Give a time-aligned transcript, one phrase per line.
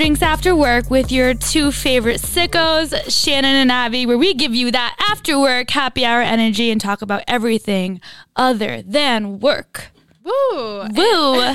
[0.00, 4.70] Drinks After Work with your two favorite sickos, Shannon and Abby, where we give you
[4.70, 8.00] that after work happy hour energy and talk about everything
[8.34, 9.90] other than work.
[10.24, 10.86] Woo!
[10.94, 11.54] Woo!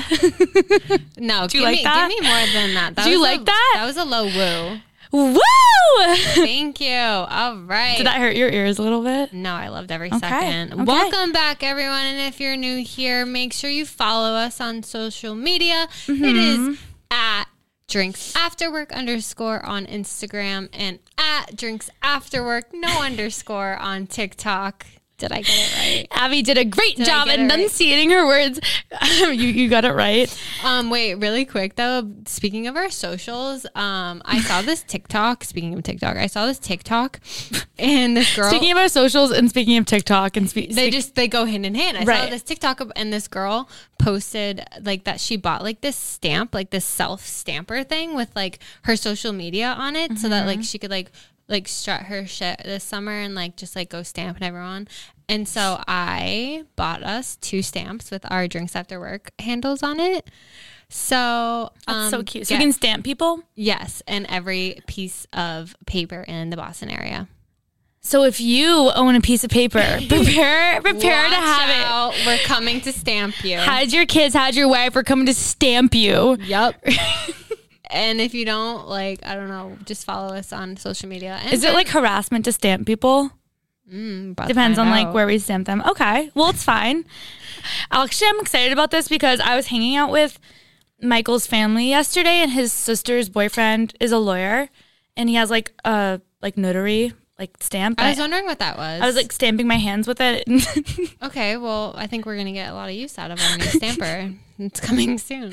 [1.18, 2.08] No, Do you give like me that?
[2.08, 2.94] give me more than that.
[2.94, 3.72] that Do you like a- that?
[3.78, 4.80] That was a low woo.
[5.10, 6.14] Woo!
[6.36, 6.94] Thank you.
[6.94, 7.96] All right.
[7.96, 9.32] Did that hurt your ears a little bit?
[9.32, 10.72] No, I loved every Okay, second.
[10.72, 10.84] okay.
[10.84, 12.04] Welcome back, everyone.
[12.04, 15.88] And if you're new here, make sure you follow us on social media.
[16.06, 16.24] Mm-hmm.
[16.24, 16.78] It is
[17.10, 17.46] at
[17.88, 24.86] drinks after work underscore on Instagram and at drinks after work no underscore on TikTok.
[25.18, 26.06] Did I get it right?
[26.22, 27.38] Abby did a great I job it right?
[27.40, 28.60] enunciating her words.
[29.18, 30.28] you, you got it right.
[30.62, 32.10] Um, wait, really quick though.
[32.26, 35.44] Speaking of our socials, um, I saw this TikTok.
[35.44, 37.20] Speaking of TikTok, I saw this TikTok,
[37.78, 38.50] and this girl.
[38.50, 41.64] Speaking of our socials and speaking of TikTok and spe- they just they go hand
[41.64, 41.96] in hand.
[41.96, 46.54] I saw this TikTok and this girl posted like that she bought like this stamp,
[46.54, 50.46] like this self stamper thing with like her social media on it, so that Mm-hmm.
[50.58, 51.10] like she could like
[51.48, 54.88] like strut her shit this summer and like just like go stamping everyone.
[55.28, 60.30] And so I bought us two stamps with our drinks after work handles on it.
[60.88, 62.46] So That's um, so cute.
[62.46, 63.42] So you can stamp people.
[63.56, 67.28] yes, and every piece of paper in the Boston area.
[68.02, 72.26] So if you own a piece of paper, prepare prepare to Watch have it.
[72.26, 73.58] We're coming to stamp you.
[73.58, 76.36] Had your kids, had your wife, we're coming to stamp you.
[76.40, 76.84] Yep.
[77.90, 81.38] and if you don't, like, I don't know, just follow us on social media.
[81.42, 83.30] And Is it like harassment to stamp people?
[83.92, 85.82] Mm, Depends on find like where we stamp them.
[85.86, 87.04] Okay, well it's fine.
[87.90, 90.40] Actually, I'm excited about this because I was hanging out with
[91.00, 94.70] Michael's family yesterday, and his sister's boyfriend is a lawyer,
[95.16, 98.00] and he has like a like notary like stamp.
[98.00, 99.02] I was wondering what that was.
[99.02, 100.44] I was like stamping my hands with it.
[101.22, 103.58] okay, well, I think we're going to get a lot of use out of our
[103.58, 104.32] new stamper.
[104.58, 105.52] It's coming soon.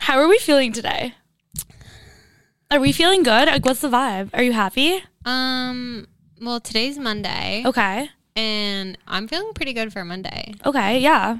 [0.00, 1.14] How are we feeling today?
[2.70, 3.48] Are we feeling good?
[3.48, 4.30] Like, what's the vibe?
[4.32, 5.02] Are you happy?
[5.24, 6.06] Um,
[6.40, 8.08] well, today's Monday, Okay.
[8.36, 10.54] and I'm feeling pretty good for Monday.
[10.64, 11.00] Okay.
[11.00, 11.38] Yeah.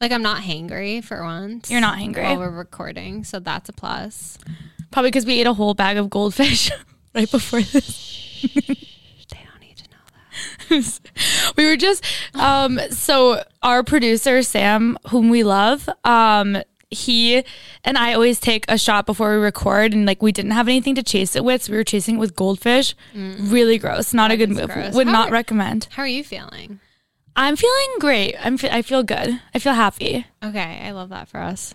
[0.00, 1.70] Like, I'm not hangry for once.
[1.70, 2.22] You're not hangry.
[2.22, 4.38] While we're recording, so that's a plus.
[4.92, 6.70] Probably because we ate a whole bag of goldfish
[7.14, 8.42] right before this.
[8.54, 11.00] They don't need to know that.
[11.56, 16.58] we were just um so our producer Sam whom we love um
[16.92, 17.44] he
[17.84, 20.94] and I always take a shot before we record and like we didn't have anything
[20.96, 24.36] to chase it with so we were chasing it with goldfish really gross not a
[24.36, 24.94] good move gross.
[24.94, 26.80] would How not are- recommend How are you feeling?
[27.34, 31.28] I'm feeling great I'm fe- I feel good I feel happy Okay, I love that
[31.28, 31.72] for us.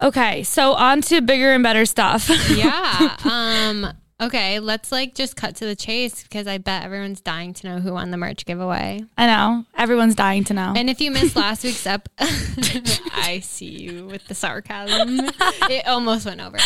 [0.00, 3.16] okay so on to bigger and better stuff yeah.
[3.24, 3.92] Um.
[4.20, 4.60] Okay.
[4.60, 7.92] Let's like just cut to the chase because I bet everyone's dying to know who
[7.94, 9.02] won the merch giveaway.
[9.16, 13.66] I know everyone's dying to know And if you missed last week's ep, I see
[13.66, 15.20] you with the sarcasm.
[15.70, 16.58] It almost went over,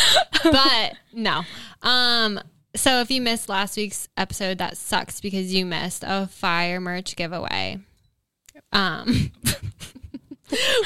[0.44, 1.42] but no.
[1.82, 2.40] Um.
[2.74, 7.16] So if you missed last week's episode, that sucks because you missed a fire merch
[7.16, 7.78] giveaway.
[8.72, 9.30] Um.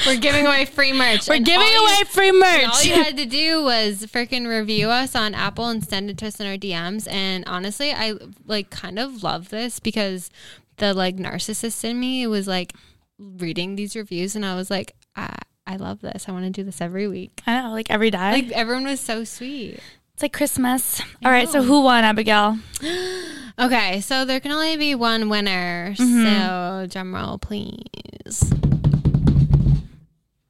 [0.05, 1.27] We're giving away free merch.
[1.27, 4.47] we're and giving all you- away free merch all you had to do was freaking
[4.47, 7.07] review us on Apple and send it to us in our DMs.
[7.11, 8.13] And honestly, I
[8.45, 10.29] like kind of love this because
[10.77, 12.73] the like narcissist in me was like
[13.17, 15.35] reading these reviews, and I was like, I,
[15.67, 16.29] I love this.
[16.29, 17.41] I want to do this every week.
[17.45, 19.79] I know like every day Like everyone was so sweet.
[20.13, 22.57] it's like Christmas all right so who won Abigail
[23.59, 25.93] Okay, so there can only be one winner.
[25.97, 26.23] Mm-hmm.
[26.23, 28.53] So drum roll, please.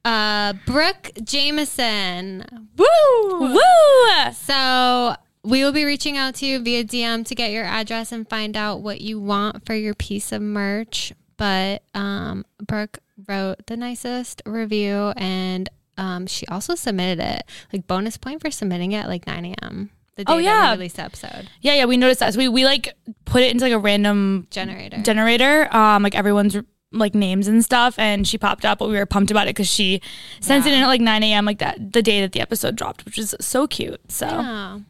[0.04, 2.44] Uh, Brooke Jameson.
[2.76, 3.38] Woo!
[3.40, 8.12] woo So we will be reaching out to you via DM to get your address
[8.12, 11.12] and find out what you want for your piece of merch.
[11.36, 17.44] But um, Brooke wrote the nicest review and um, she also submitted it.
[17.72, 19.90] Like bonus point for submitting it at like 9 a.m.
[20.16, 21.48] The day Oh, that we released the episode.
[21.60, 22.34] Yeah, yeah, we noticed that.
[22.34, 22.94] So we, we like
[23.24, 24.98] put it into like a random Generator.
[25.02, 26.56] generator, um, like everyone's
[26.92, 29.68] like names and stuff, and she popped up, but we were pumped about it because
[29.68, 30.00] she
[30.40, 31.44] sent it in at like 9 a.m.
[31.44, 34.00] like that the day that the episode dropped, which is so cute.
[34.10, 34.80] So Yeah.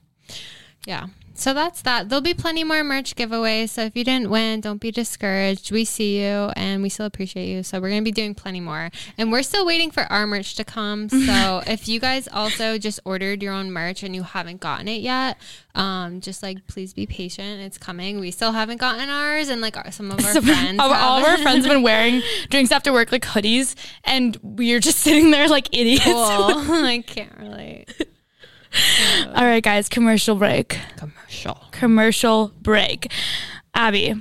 [0.86, 1.06] Yeah.
[1.40, 2.10] So that's that.
[2.10, 3.70] There'll be plenty more merch giveaways.
[3.70, 5.72] So if you didn't win, don't be discouraged.
[5.72, 7.62] We see you and we still appreciate you.
[7.62, 8.90] So we're going to be doing plenty more.
[9.16, 11.08] And we're still waiting for our merch to come.
[11.30, 15.00] So if you guys also just ordered your own merch and you haven't gotten it
[15.00, 15.38] yet,
[15.74, 17.60] um, just like please be patient.
[17.60, 18.18] It's coming.
[18.20, 19.48] We still haven't gotten ours.
[19.48, 20.80] And like our, some of our So friends.
[20.80, 21.40] all, all of our have.
[21.40, 22.20] friends have been wearing
[22.50, 26.04] drinks after work like hoodies, and we're just sitting there like idiots.
[26.04, 26.16] Cool.
[26.16, 27.88] I can't relate.
[29.26, 30.78] All right, guys, commercial break.
[30.96, 31.58] Commercial.
[31.72, 33.10] Commercial break.
[33.74, 34.14] Abby,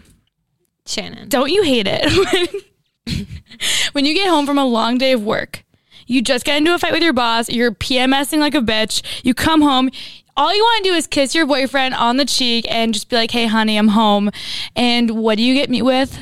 [0.86, 1.30] Shannon.
[1.30, 2.52] don't you hate it
[3.06, 3.26] when,
[3.94, 5.64] when you get home from a long day of work?
[6.08, 9.36] You just get into a fight with your boss, you're PMSing like a bitch, you
[9.36, 9.92] come home,
[10.40, 13.18] all you want to do is kiss your boyfriend on the cheek and just be
[13.18, 14.32] like, "Hey, honey, I'm home."
[14.74, 16.18] And what do you get me with?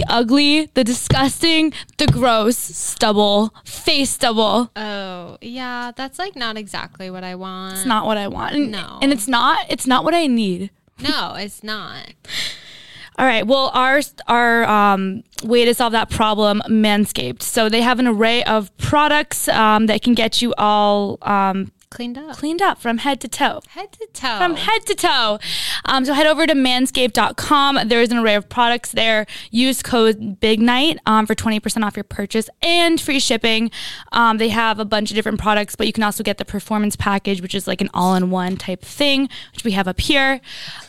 [0.00, 4.70] The ugly, the disgusting, the gross stubble, face stubble.
[4.74, 7.74] Oh, yeah, that's like not exactly what I want.
[7.74, 8.54] It's not what I want.
[8.54, 8.98] And, No.
[9.02, 9.66] and it's not.
[9.68, 10.70] It's not what I need.
[11.02, 12.14] No, it's not.
[13.18, 13.46] All right.
[13.46, 17.42] Well, our our um, way to solve that problem, Manscaped.
[17.42, 22.16] So they have an array of products um, that can get you all um, Cleaned
[22.16, 22.36] up.
[22.36, 23.60] cleaned up from head to toe.
[23.70, 24.38] Head to toe.
[24.38, 25.38] From head to toe.
[25.84, 27.88] Um, so head over to manscaped.com.
[27.88, 29.26] There's an array of products there.
[29.50, 33.72] Use code Big Night um, for 20% off your purchase and free shipping.
[34.12, 36.94] Um, they have a bunch of different products, but you can also get the performance
[36.94, 40.40] package, which is like an all in one type thing, which we have up here.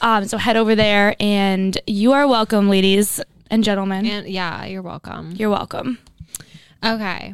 [0.01, 3.19] Um, so head over there and you are welcome, ladies
[3.49, 4.05] and gentlemen.
[4.05, 5.31] and yeah, you're welcome.
[5.31, 5.97] You're welcome.
[6.85, 7.33] Okay.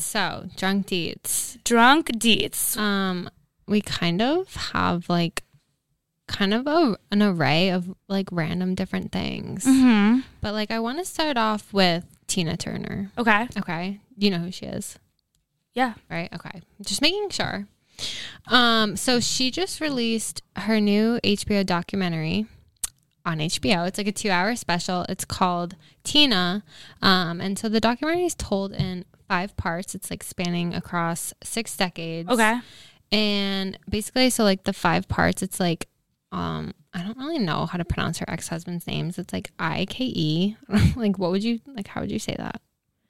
[0.00, 1.62] So, drunk deets.
[1.64, 2.76] Drunk Deets.
[2.76, 3.28] Um,
[3.66, 5.42] we kind of have like
[6.28, 9.64] kind of a, an array of like random different things.
[9.66, 13.10] hmm But like I want to start off with Tina Turner.
[13.18, 13.48] Okay.
[13.58, 14.00] Okay.
[14.16, 14.98] You know who she is,
[15.74, 15.94] Yeah.
[16.10, 16.28] right?
[16.34, 16.62] Okay.
[16.84, 17.66] Just making sure.
[18.48, 22.46] Um, so she just released her new HBO documentary
[23.24, 23.86] on HBO.
[23.88, 25.04] It's like a two hour special.
[25.08, 26.62] It's called Tina.
[27.02, 29.94] Um, and so the documentary is told in five parts.
[29.94, 32.28] It's like spanning across six decades.
[32.30, 32.58] Okay.
[33.12, 35.88] And basically, so like the five parts, it's like,
[36.32, 39.18] um, I don't really know how to pronounce her ex husband's names.
[39.18, 40.56] It's like I K E.
[40.96, 41.86] Like, what would you like?
[41.88, 42.60] How would you say that?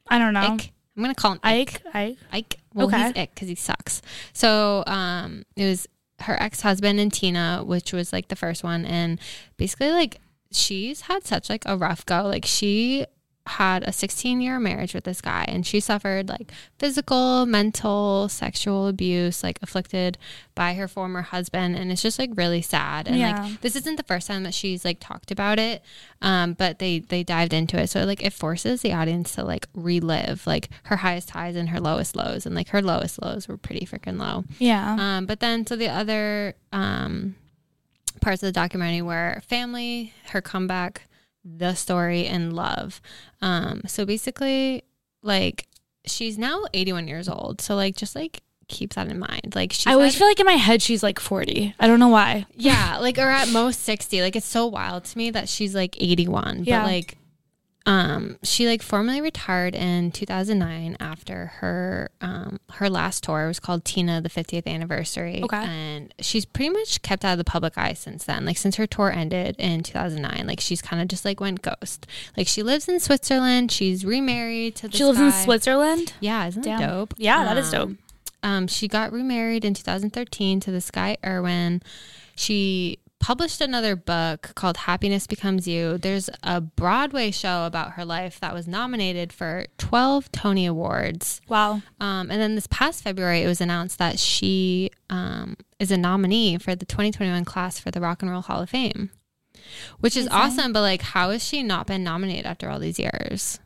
[0.08, 0.40] I don't know.
[0.40, 0.72] Ike.
[0.96, 1.82] I'm gonna call him Ike.
[1.86, 1.94] Ike.
[1.94, 2.16] Ike.
[2.32, 2.56] Ike.
[2.74, 2.98] Well, Okay.
[3.08, 4.02] he's Ike because he sucks.
[4.32, 5.86] So, um, it was
[6.20, 9.18] her ex husband and Tina, which was like the first one, and
[9.56, 10.18] basically like
[10.52, 12.22] she's had such like a rough go.
[12.24, 13.06] Like she
[13.46, 18.88] had a 16 year marriage with this guy and she suffered like physical, mental, sexual
[18.88, 20.18] abuse, like afflicted
[20.54, 21.76] by her former husband.
[21.76, 23.06] And it's just like really sad.
[23.06, 23.42] And Yeah.
[23.42, 25.82] like this isn't the first time that she's like talked about it.
[26.22, 27.88] Um, but they they dived into it.
[27.90, 31.80] So like it forces the audience to like relive like her highest highs and her
[31.80, 32.46] lowest lows.
[32.46, 34.44] And like her lowest lows were pretty freaking low.
[34.58, 34.96] Yeah.
[35.18, 37.36] Um, but then, so the other um,
[38.20, 41.02] parts of the documentary were family, her comeback,
[41.46, 43.00] the story, and love.
[43.40, 44.82] Um, so basically,
[45.22, 45.66] like
[46.06, 47.60] she's now 81 years old.
[47.60, 49.54] So like, just like keep that in mind.
[49.54, 51.74] Like I always feel like in my head she's like 40.
[51.78, 52.46] I don't know why.
[52.54, 54.22] yeah, like or at most 60.
[54.22, 56.64] Like it's so wild to me that she's like 81.
[56.64, 56.80] Yeah.
[56.82, 57.18] But like
[57.86, 63.84] um she like formally retired in 2009 after her um her last tour was called
[63.84, 65.56] Tina the 50th anniversary Okay.
[65.64, 68.86] and she's pretty much kept out of the public eye since then like since her
[68.86, 72.06] tour ended in 2009 like she's kind of just like went ghost
[72.36, 75.30] like she lives in Switzerland she's remarried to She lives in.
[75.32, 76.12] Switzerland.
[76.20, 76.80] yeah isn't Damn.
[76.80, 77.90] that dope Yeah, that is dope.
[77.90, 77.98] Um,
[78.42, 81.82] um, she got remarried in 2013 to this guy, Erwin.
[82.36, 85.98] She published another book called Happiness Becomes You.
[85.98, 91.40] There's a Broadway show about her life that was nominated for 12 Tony Awards.
[91.48, 91.82] Wow.
[92.00, 96.58] Um, and then this past February, it was announced that she um, is a nominee
[96.58, 99.10] for the 2021 class for the Rock and Roll Hall of Fame,
[100.00, 100.42] which is Amazing.
[100.60, 100.72] awesome.
[100.72, 103.58] But like, how has she not been nominated after all these years?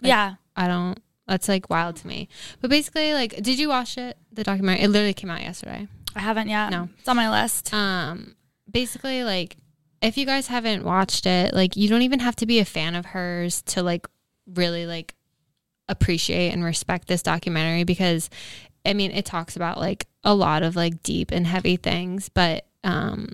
[0.00, 0.34] Like, yeah.
[0.56, 0.98] I don't.
[1.26, 2.28] That's like wild to me.
[2.60, 4.16] But basically, like, did you watch it?
[4.32, 4.84] The documentary.
[4.84, 5.86] It literally came out yesterday.
[6.16, 6.70] I haven't yet.
[6.70, 6.88] No.
[6.98, 7.72] It's on my list.
[7.74, 8.34] Um,
[8.70, 9.56] basically, like,
[10.00, 12.94] if you guys haven't watched it, like, you don't even have to be a fan
[12.94, 14.06] of hers to like
[14.54, 15.14] really like
[15.88, 18.30] appreciate and respect this documentary because,
[18.84, 22.66] I mean, it talks about like a lot of like deep and heavy things, but
[22.84, 23.30] um,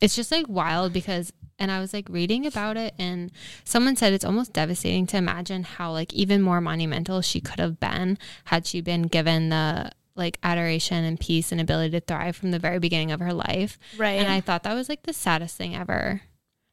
[0.00, 3.32] it's just like wild because and I was like reading about it and
[3.64, 7.80] someone said it's almost devastating to imagine how like even more monumental she could have
[7.80, 12.50] been had she been given the like adoration and peace and ability to thrive from
[12.50, 13.78] the very beginning of her life.
[13.96, 14.12] Right.
[14.12, 16.22] And I thought that was like the saddest thing ever.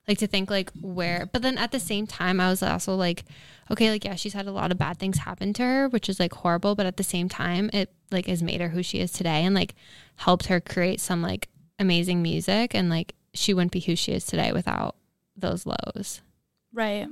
[0.07, 3.23] Like to think like where but then at the same time I was also like
[3.71, 6.19] okay like yeah she's had a lot of bad things happen to her which is
[6.19, 9.13] like horrible but at the same time it like has made her who she is
[9.13, 9.75] today and like
[10.17, 11.47] helped her create some like
[11.79, 14.97] amazing music and like she wouldn't be who she is today without
[15.37, 16.21] those lows.
[16.73, 17.07] right.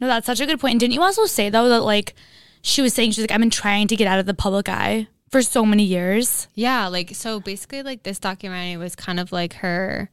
[0.00, 0.72] No, that's such a good point.
[0.72, 2.14] And didn't you also say though that like
[2.60, 5.06] she was saying she's like I've been trying to get out of the public eye
[5.30, 6.48] for so many years.
[6.54, 10.10] Yeah, like so basically like this documentary was kind of like her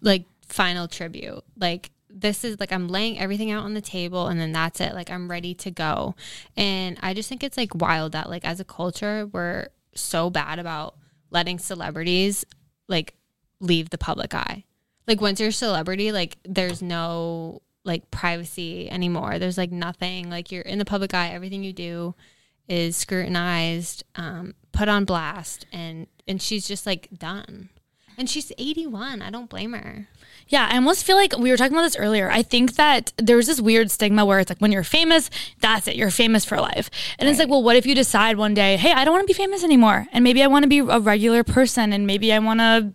[0.00, 1.42] like final tribute.
[1.58, 4.94] Like this is like I'm laying everything out on the table and then that's it.
[4.94, 6.14] Like I'm ready to go.
[6.56, 10.58] And I just think it's like wild that like as a culture we're so bad
[10.58, 10.96] about
[11.30, 12.44] letting celebrities
[12.88, 13.14] like
[13.60, 14.64] leave the public eye.
[15.06, 19.38] Like once you're a celebrity, like there's no like privacy anymore.
[19.38, 20.28] There's like nothing.
[20.28, 21.28] Like you're in the public eye.
[21.28, 22.14] Everything you do
[22.68, 27.70] is scrutinized, um, put on blast, and and she's just like done.
[28.16, 29.22] And she's 81.
[29.22, 30.08] I don't blame her.
[30.48, 32.30] Yeah, I almost feel like we were talking about this earlier.
[32.30, 35.94] I think that there's this weird stigma where it's like when you're famous, that's it.
[35.94, 36.90] You're famous for life.
[37.18, 39.32] And it's like, well, what if you decide one day, hey, I don't want to
[39.32, 40.06] be famous anymore.
[40.10, 42.92] And maybe I want to be a regular person and maybe I want to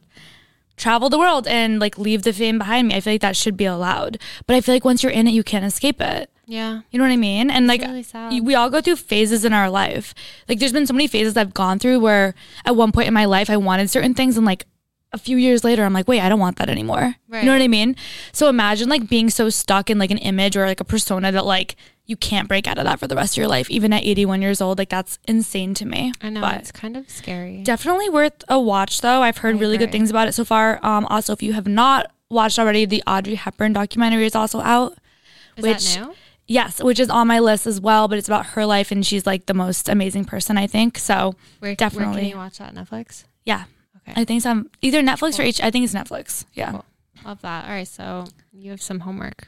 [0.78, 2.96] travel the world and like leave the fame behind me.
[2.96, 4.18] I feel like that should be allowed.
[4.48, 6.30] But I feel like once you're in it, you can't escape it.
[6.46, 6.82] Yeah.
[6.92, 7.50] You know what I mean?
[7.50, 10.14] And like really we all go through phases in our life.
[10.48, 12.36] Like there's been so many phases I've gone through where
[12.66, 14.66] at one point in my life I wanted certain things and like
[15.14, 17.16] a few years later I'm like, wait, I don't want that anymore.
[17.32, 17.96] You know what I mean?
[18.32, 21.46] So imagine like being so stuck in like an image or like a persona that
[21.46, 24.04] like you can't break out of that for the rest of your life, even at
[24.04, 24.78] 81 years old.
[24.78, 26.12] Like that's insane to me.
[26.22, 26.42] I know.
[26.42, 27.64] But it's kind of scary.
[27.64, 29.22] definitely worth a watch though.
[29.22, 30.84] I've heard I really good things about it so far.
[30.86, 34.98] Um, also, if you have not watched already, the Audrey Hepburn documentary is also out.
[35.56, 36.16] Is which- that new?
[36.48, 39.26] Yes, which is on my list as well, but it's about her life and she's
[39.26, 40.98] like the most amazing person, I think.
[40.98, 42.22] So, Where, Where Definitely.
[42.22, 42.74] can you watch that?
[42.76, 43.24] Netflix?
[43.46, 43.64] yeah.
[44.06, 44.20] Okay.
[44.20, 46.44] I think some either Netflix or H I think it's Netflix.
[46.54, 46.72] Yeah.
[46.72, 46.86] Cool.
[47.24, 47.64] Love that.
[47.66, 47.88] All right.
[47.88, 49.48] So you have some homework.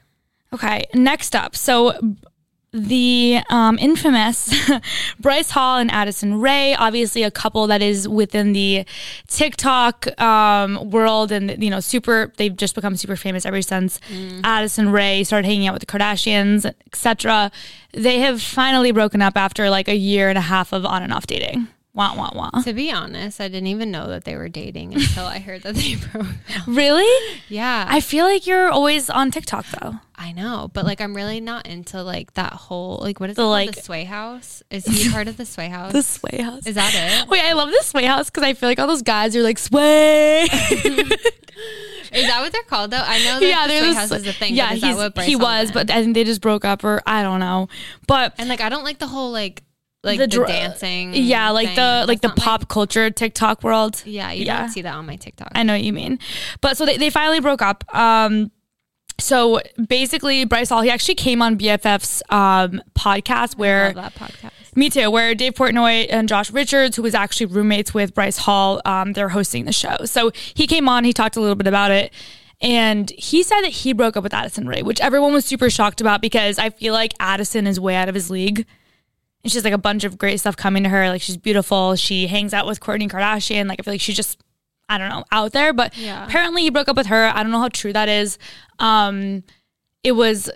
[0.54, 1.58] Okay, next up.
[1.58, 2.00] So
[2.76, 4.54] the um, infamous
[5.20, 8.86] Bryce Hall and Addison Rae, obviously a couple that is within the
[9.28, 12.34] TikTok um, world, and you know, super.
[12.38, 14.00] They've just become super famous ever since
[14.44, 17.52] Addison Rae started hanging out with the Kardashians, etc.
[17.94, 21.14] They have finally broken up after like a year and a half of on and
[21.14, 21.68] off dating.
[21.96, 22.62] Wah wah wah.
[22.64, 25.76] To be honest, I didn't even know that they were dating until I heard that
[25.76, 26.68] they broke up.
[26.68, 27.38] Really?
[27.48, 27.86] Yeah.
[27.88, 29.96] I feel like you're always on TikTok though.
[30.18, 33.44] I know, but like I'm really not into like that whole like what is The,
[33.44, 34.62] it like- the Sway House?
[34.70, 35.94] Is he part of the Sway House?
[35.94, 36.68] The Sway House.
[36.68, 37.28] is that it?
[37.30, 39.58] Wait, I love the Sway House because I feel like all those guys are like
[39.58, 40.48] sway.
[42.12, 43.02] Is that what they're called though?
[43.04, 44.54] I know that yeah, the Sway House is a thing.
[44.56, 46.84] Yeah, but is that he's, what he was, but I think they just broke up,
[46.84, 47.68] or I don't know.
[48.08, 49.64] But and like I don't like the whole like
[50.06, 51.14] like The the, dr- dancing.
[51.14, 54.02] yeah, like the like the pop culture TikTok world.
[54.06, 54.62] yeah, you yeah.
[54.62, 55.50] don't see that on my TikTok.
[55.54, 56.20] I know what you mean.
[56.62, 57.84] But so they, they finally broke up.
[57.94, 58.52] Um,
[59.20, 64.52] so basically, Bryce Hall, he actually came on BFF's um, podcast where that podcast.
[64.76, 65.10] Me too.
[65.10, 69.30] Where Dave Portnoy and Josh Richards, who was actually roommates with Bryce Hall, um, they're
[69.30, 69.96] hosting the show.
[70.04, 72.12] So he came on, he talked a little bit about it,
[72.60, 76.02] and he said that he broke up with Addison Rae, which everyone was super shocked
[76.02, 78.66] about because I feel like Addison is way out of his league.
[79.46, 81.08] And she's like a bunch of great stuff coming to her.
[81.08, 81.96] Like she's beautiful.
[81.96, 83.68] She hangs out with Kourtney Kardashian.
[83.70, 84.42] Like I feel like she's just,
[84.90, 85.72] I don't know, out there.
[85.72, 86.26] But Yeah.
[86.26, 87.28] apparently he broke up with her.
[87.32, 88.40] I don't know how true that is.
[88.80, 89.44] Um,
[90.04, 90.50] it was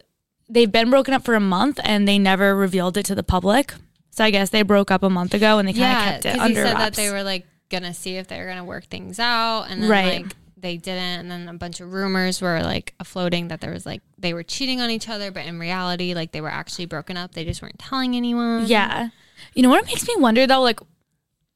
[0.50, 3.76] they've been broken up for a month and they never revealed it to the public.
[4.10, 6.26] So I guess they broke up a month ago and they kind of Yeah, kept
[6.26, 8.66] it because he under said that they were like gonna see if they were gonna
[8.66, 10.24] work things out, and then Right.
[10.24, 13.86] like they didn't, and then a bunch of rumors were like floating that there was
[13.86, 17.18] like they were cheating on each other, but in reality, like they were actually broken
[17.18, 17.34] up.
[17.34, 18.66] They just weren't telling anyone.
[18.68, 19.10] yeah.
[19.54, 20.62] You know what makes me wonder though?
[20.62, 20.80] Like,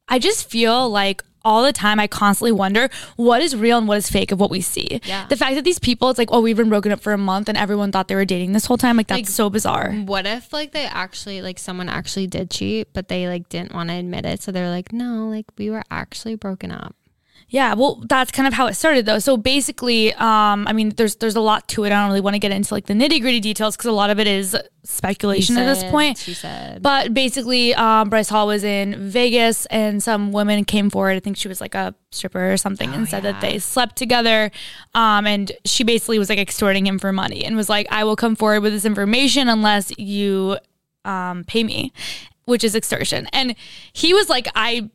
[0.07, 3.97] I just feel like all the time I constantly wonder what is real and what
[3.97, 5.01] is fake of what we see.
[5.03, 5.27] Yeah.
[5.27, 7.49] The fact that these people, it's like, oh, we've been broken up for a month
[7.49, 8.95] and everyone thought they were dating this whole time.
[8.95, 9.91] Like, that's Like, so bizarre.
[9.91, 13.89] What if like they actually like someone actually did cheat, but they like didn't want
[13.89, 16.95] to admit it, so they're like, no, like we were actually broken up.
[17.53, 19.19] Yeah, well, that's kind of how it started, though.
[19.19, 21.91] So basically, um, I mean, there's there's a lot to it.
[21.91, 24.09] I don't really want to get into like the nitty gritty details because a lot
[24.09, 26.17] of it is speculation at this point.
[26.17, 31.11] She said, But basically, um, Bryce Hall was in Vegas, and some women came forward.
[31.11, 34.49] I think she was like a stripper or something, and said that they slept together.
[34.95, 38.15] Um, and she basically was like extorting him for money, and was like, "I will
[38.15, 40.57] come forward with this information unless you
[41.05, 41.93] um, pay me,"
[42.45, 43.27] which is extortion.
[43.31, 43.53] And
[43.93, 44.89] he was like, "I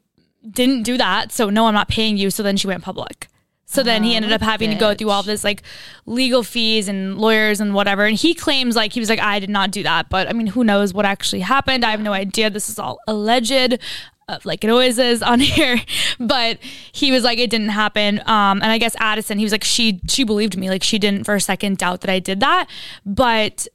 [0.51, 3.29] didn't do that, so no, I'm not paying you." So then she went public.
[3.71, 5.63] So then he ended up having to go through all this like
[6.07, 8.07] legal fees and lawyers and whatever.
[8.07, 10.09] And he claims like he was like, I did not do that.
[10.09, 11.85] But I mean, who knows what actually happened?
[11.85, 12.49] I have no idea.
[12.49, 13.79] This is all alleged,
[14.27, 15.83] uh, like it always is on here.
[16.19, 16.61] But
[16.93, 18.21] he was like, it didn't happen.
[18.21, 20.71] Um, and I guess Addison, he was like, she she believed me.
[20.71, 22.69] Like she didn't for a second doubt that I did that.
[23.05, 23.69] But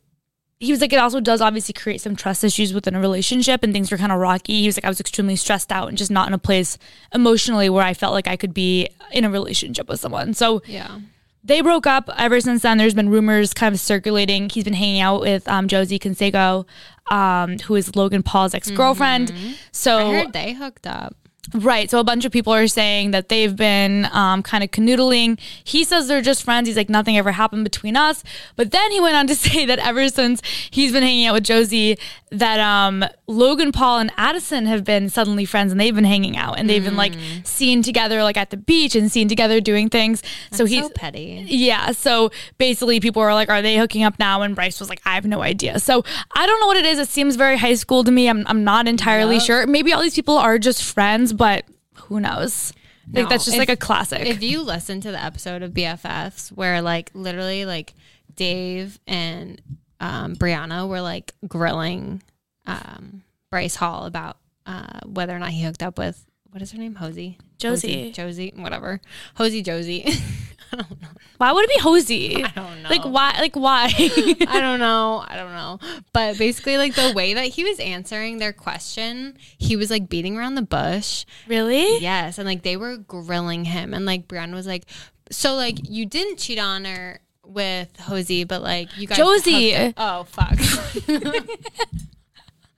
[0.63, 3.73] he was like, it also does obviously create some trust issues within a relationship and
[3.73, 4.61] things were kind of rocky.
[4.61, 6.77] He was like, I was extremely stressed out and just not in a place
[7.13, 10.33] emotionally where I felt like I could be in a relationship with someone.
[10.33, 10.99] So yeah,
[11.43, 12.77] they broke up ever since then.
[12.77, 14.49] There's been rumors kind of circulating.
[14.49, 16.65] He's been hanging out with um, Josie Canseco,
[17.11, 19.33] um, who is Logan Paul's ex girlfriend.
[19.71, 21.15] So I heard they hooked up.
[21.53, 21.89] Right.
[21.91, 25.39] So a bunch of people are saying that they've been um, kind of canoodling.
[25.63, 26.67] He says they're just friends.
[26.67, 28.23] He's like, nothing ever happened between us.
[28.55, 31.43] But then he went on to say that ever since he's been hanging out with
[31.43, 31.97] Josie,
[32.31, 36.57] that um, Logan Paul and Addison have been suddenly friends and they've been hanging out
[36.57, 40.23] and they've been like seen together, like at the beach and seen together doing things.
[40.51, 41.43] so he's so petty.
[41.47, 41.91] yeah.
[41.91, 45.13] So basically, people are like, "Are they hooking up now?" And Bryce was like, "I
[45.15, 46.03] have no idea." So
[46.35, 46.97] I don't know what it is.
[46.97, 48.27] It seems very high school to me.
[48.29, 49.43] I'm I'm not entirely Yep.
[49.43, 49.67] sure.
[49.67, 52.73] Maybe all these people are just friends, but who knows?
[53.11, 54.21] Like that's just if- like a classic.
[54.21, 57.93] If you listen to the episode of BFFs where like literally like
[58.35, 59.61] Dave and
[59.99, 62.21] um, Brianna were like grilling
[62.65, 66.77] um, Bryce Hall about uh, whether or not he hooked up with what is her
[66.77, 66.93] name?
[66.95, 67.39] Hosey.
[67.57, 67.87] Josie.
[67.87, 69.01] Hosey, Josie, whatever.
[69.35, 70.03] Hosey Josie.
[70.71, 71.07] I don't know.
[71.37, 72.43] Why would it be Hosey?
[72.43, 72.89] I don't know.
[72.89, 73.35] Like why?
[73.39, 73.91] Like why?
[73.97, 75.23] I don't know.
[75.27, 75.79] I don't know.
[76.13, 80.37] But basically, like the way that he was answering their question, he was like beating
[80.37, 81.25] around the bush.
[81.47, 81.97] really?
[81.97, 82.37] Yes.
[82.37, 83.93] And like they were grilling him.
[83.93, 84.85] And like Brianna was like,
[85.31, 89.17] So like you didn't cheat on her with Hosey, but like you guys.
[89.17, 89.93] Josie.
[89.97, 90.57] Oh, fuck.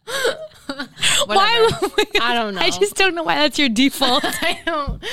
[0.07, 1.69] Why?
[1.71, 1.95] Whatever.
[2.21, 2.61] I don't know.
[2.61, 4.23] I just don't know why that's your default.
[4.41, 5.03] I don't.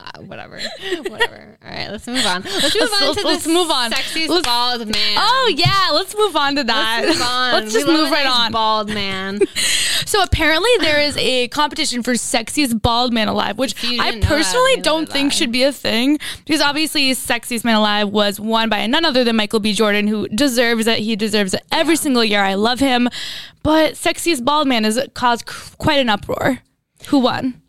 [0.00, 0.60] Uh, whatever.
[1.08, 1.58] Whatever.
[1.64, 2.42] All right, let's move on.
[2.42, 3.90] Let's move Let's- on let's- to let's move on.
[3.90, 5.16] Sexiest Let's- bald man.
[5.18, 7.00] oh yeah, let's move on to that.
[7.04, 7.52] Let's move on.
[7.52, 8.52] Let's just We move right nice on.
[8.52, 9.40] Bald man.
[10.06, 14.28] So apparently there is a competition for sexiest bald man alive, which I didn't that,
[14.28, 18.86] personally don't think should be a thing because obviously sexiest man alive was won by
[18.86, 19.74] none other than Michael B.
[19.74, 21.00] Jordan, who deserves it.
[21.00, 22.40] He deserves it every single year.
[22.40, 23.08] I love him,
[23.62, 25.44] but sexiest bald man has caused
[25.76, 26.60] quite an uproar.
[27.08, 27.60] Who won?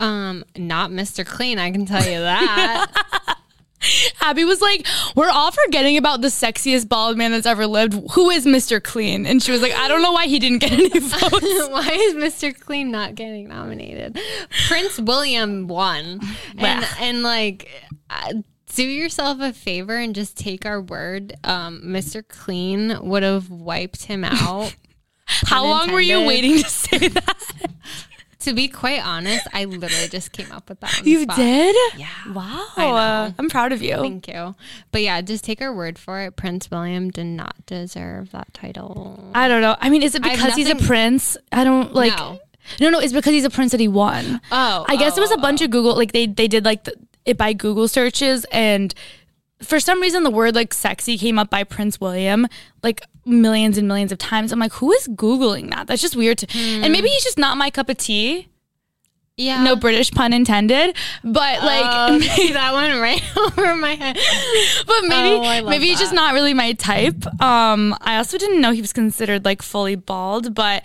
[0.00, 1.24] Um, not Mr.
[1.24, 2.86] Clean, I can tell you that.
[4.20, 7.94] Abby was like, "We're all forgetting about the sexiest bald man that's ever lived.
[8.12, 8.82] Who is Mr.
[8.82, 11.22] Clean?" And she was like, "I don't know why he didn't get any votes."
[11.72, 12.58] Why is Mr.
[12.58, 14.18] Clean not getting nominated?
[14.68, 16.20] Prince William won,
[16.58, 17.68] and and like.
[18.10, 18.34] Uh,
[18.74, 21.34] do yourself a favor and just take our word.
[21.44, 22.26] Um, Mr.
[22.26, 24.74] Clean would have wiped him out.
[25.26, 27.31] How long were you waiting to say that?
[28.44, 31.04] To be quite honest, I literally just came up with that.
[31.04, 31.76] You did?
[31.96, 32.06] Yeah.
[32.32, 33.32] Wow.
[33.38, 33.96] I'm proud of you.
[33.96, 34.54] Thank you.
[34.90, 36.36] But yeah, just take our word for it.
[36.36, 39.30] Prince William did not deserve that title.
[39.34, 39.76] I don't know.
[39.80, 41.36] I mean, is it because he's a prince?
[41.50, 42.16] I don't like.
[42.16, 42.40] No.
[42.80, 44.40] No, no, it's because he's a prince that he won.
[44.52, 45.64] Oh, I guess oh, it was a bunch oh.
[45.64, 48.94] of Google, like they they did like the, it by Google searches, and
[49.62, 52.46] for some reason the word like sexy came up by Prince William
[52.82, 54.52] like millions and millions of times.
[54.52, 55.86] I'm like, who is googling that?
[55.86, 56.38] That's just weird.
[56.38, 57.12] To, And maybe hmm.
[57.12, 58.48] he's just not my cup of tea.
[59.38, 59.64] Yeah.
[59.64, 61.82] No British pun intended, but like.
[62.12, 64.18] Oh, see, that went right over my head.
[64.86, 67.24] but maybe Oh, maybe he's just not really my type.
[67.40, 70.82] Um, I also didn't know he was considered like fully bald, but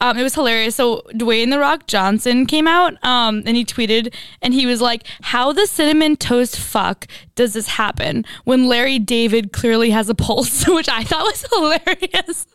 [0.00, 0.76] um, it was hilarious.
[0.76, 5.04] So Dwayne the Rock Johnson came out, um, and he tweeted, and he was like,
[5.22, 10.64] "How the cinnamon toast fuck does this happen when Larry David clearly has a pulse?"
[10.68, 12.46] Which I thought was hilarious.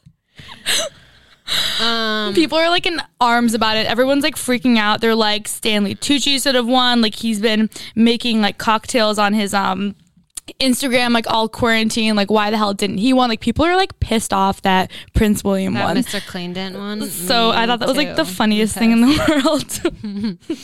[1.82, 3.86] Um, People are like in arms about it.
[3.86, 5.02] Everyone's like freaking out.
[5.02, 7.02] They're like Stanley Tucci should have won.
[7.02, 9.96] Like he's been making like cocktails on his um
[10.60, 12.16] Instagram like all quarantine.
[12.16, 13.30] Like why the hell didn't he won?
[13.30, 15.98] Like people are like pissed off that Prince William that won.
[15.98, 16.26] Mr.
[16.26, 17.08] Clean didn't one.
[17.10, 19.84] So I thought that was like the funniest thing in the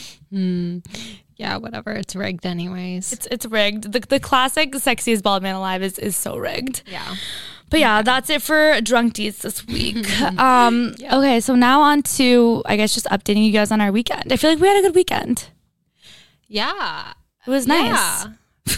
[0.30, 0.82] world.
[1.38, 1.90] Yeah, whatever.
[1.92, 3.12] It's rigged, anyways.
[3.12, 3.90] it's it's rigged.
[3.92, 6.82] The, the classic sexiest bald man alive is is so rigged.
[6.86, 7.16] yeah.
[7.72, 10.06] But yeah, that's it for drunk deeds this week.
[10.38, 14.30] um, Okay, so now on to I guess just updating you guys on our weekend.
[14.30, 15.48] I feel like we had a good weekend.
[16.48, 17.14] Yeah.
[17.46, 18.26] It was nice.
[18.26, 18.28] Yeah.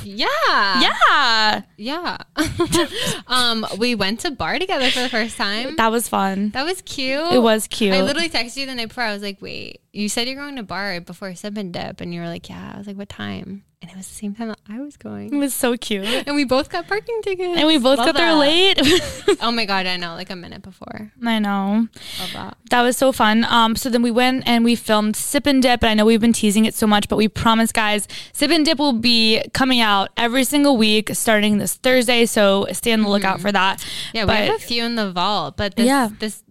[0.05, 0.91] Yeah.
[1.07, 2.19] Yeah, Yeah.
[3.27, 5.77] um, we went to bar together for the first time.
[5.77, 6.51] that was fun.
[6.51, 7.33] That was cute.
[7.33, 7.93] It was cute.
[7.93, 9.05] I literally texted you the night before.
[9.05, 12.01] I was like, wait, you said you're going to bar before Sip and Dip.
[12.01, 12.73] And you were like, yeah.
[12.75, 13.65] I was like, what time?
[13.85, 15.31] And it was the same time that I was going.
[15.35, 16.07] it was so cute.
[16.27, 17.59] And we both got parking tickets.
[17.59, 18.39] And we both Love got there that.
[18.39, 19.37] late.
[19.43, 20.15] Oh my God, I know.
[20.15, 21.13] Like a minute before.
[21.23, 21.89] I know.
[22.19, 22.57] Love that.
[22.71, 23.45] That was so fun.
[23.45, 26.21] Um, so then we went and we filmed Sip and Dip, and I know we've
[26.21, 29.81] been teasing it so much, but we promise, guys, Sip and Dip will be coming
[29.81, 32.25] out every single week starting this Thursday.
[32.25, 33.81] So stay on the lookout for that.
[33.81, 34.17] Mm-hmm.
[34.17, 35.59] Yeah, but we have a few in the vault.
[35.59, 36.09] But this, Yeah.
[36.19, 36.43] this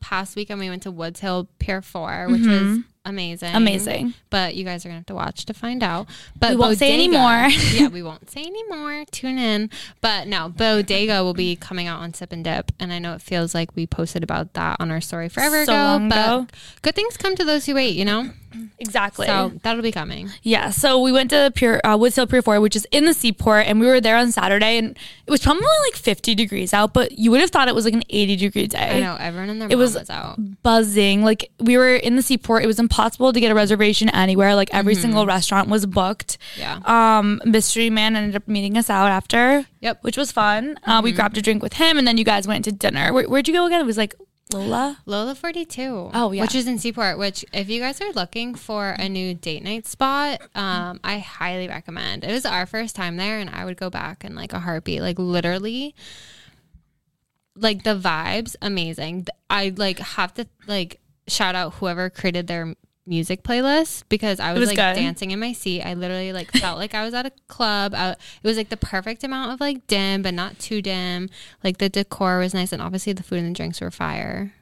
[0.00, 3.54] past weekend we went to Woods Hill Pier 4, which was amazing.
[3.54, 4.14] Amazing.
[4.30, 6.08] But you guys are going to have to watch to find out.
[6.38, 7.48] But We won't say anymore.
[7.72, 9.04] Yeah, we won't say anymore.
[9.10, 9.70] Tune in.
[10.00, 12.70] But no, Bodega will be coming out on Sip and Dip.
[12.78, 15.72] And I know it feels like we posted about that on our story forever So
[15.72, 16.06] ago.
[16.08, 16.46] but ago.
[16.82, 18.30] good things come to those who wait, you know?
[18.78, 19.26] Exactly.
[19.26, 20.30] So that'll be coming.
[20.42, 23.14] Yeah, so we went to Pure uh, Woods Hill Pier 4, which is in the
[23.14, 26.92] seaport, and we were there on Saturday, and it was probably like 50 degrees out,
[26.92, 28.98] but you would have thought it was like an 80 degree day.
[28.98, 30.38] I know everyone in their It was- was out.
[30.62, 31.22] buzzing.
[31.24, 32.62] Like we were in the seaport.
[32.62, 34.54] It was impossible to get a reservation anywhere.
[34.54, 36.38] Like every single restaurant was booked.
[36.58, 36.78] Yeah.
[36.84, 39.66] Um, Mystery Man ended up meeting us out after.
[39.80, 39.98] Yep.
[40.02, 40.78] Which was fun.
[40.86, 43.12] Uh, we grabbed a drink with him, and then you guys went to dinner.
[43.12, 43.80] Where, where'd you go again?
[43.80, 44.14] It was like
[44.52, 44.98] Lola.
[45.06, 46.10] Lola 42.
[46.14, 46.42] Oh, yeah.
[46.42, 49.86] Which is in Seaport, which if you guys are looking for a new date night
[49.86, 52.24] spot, um, I highly recommend.
[52.24, 55.00] It was our first time there and I would go back in like a heartbeat.
[55.00, 55.94] Like literally
[57.56, 59.26] like the vibes amazing.
[59.50, 62.74] I like have to like shout out whoever created their
[63.06, 65.00] music playlist because I was, was like good.
[65.00, 65.82] dancing in my seat.
[65.82, 67.94] I literally like felt like I was at a club.
[67.94, 71.28] I, it was like the perfect amount of like dim, but not too dim.
[71.64, 74.52] Like the decor was nice, and obviously the food and the drinks were fire.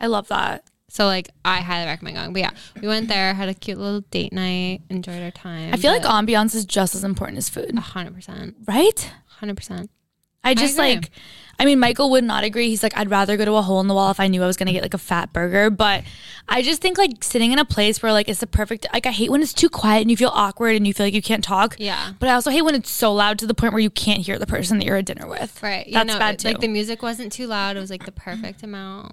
[0.00, 0.64] I love that.
[0.88, 2.32] So like I highly recommend going.
[2.32, 5.72] But yeah, we went there, had a cute little date night, enjoyed our time.
[5.72, 9.12] I feel like ambiance is just as important as food, a hundred percent, right?
[9.26, 9.90] hundred percent.
[10.44, 10.94] I just agree.
[10.94, 11.10] like,
[11.58, 12.68] I mean, Michael would not agree.
[12.68, 14.46] He's like, I'd rather go to a hole in the wall if I knew I
[14.46, 15.70] was gonna get like a fat burger.
[15.70, 16.04] But
[16.48, 18.86] I just think like sitting in a place where like it's the perfect.
[18.92, 21.14] Like I hate when it's too quiet and you feel awkward and you feel like
[21.14, 21.76] you can't talk.
[21.78, 22.12] Yeah.
[22.18, 24.38] But I also hate when it's so loud to the point where you can't hear
[24.38, 25.62] the person that you're at dinner with.
[25.62, 25.86] Right.
[25.86, 26.48] You That's know, bad too.
[26.48, 27.76] Like the music wasn't too loud.
[27.76, 29.12] It was like the perfect amount.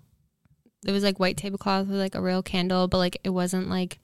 [0.86, 3.99] It was like white tablecloth with like a real candle, but like it wasn't like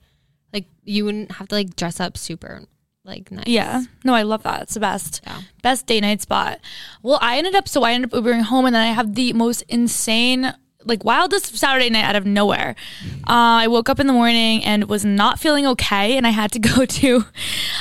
[0.52, 2.64] like you wouldn't have to like dress up super
[3.08, 3.44] like nice.
[3.46, 3.82] Yeah.
[4.04, 4.62] No, I love that.
[4.62, 5.20] It's the best.
[5.26, 5.40] Yeah.
[5.62, 6.60] Best day night spot.
[7.02, 9.32] Well, I ended up so I ended up Ubering home and then I have the
[9.32, 12.74] most insane like wildest Saturday night out of nowhere.
[13.26, 16.52] Uh, I woke up in the morning and was not feeling okay, and I had
[16.52, 17.24] to go to.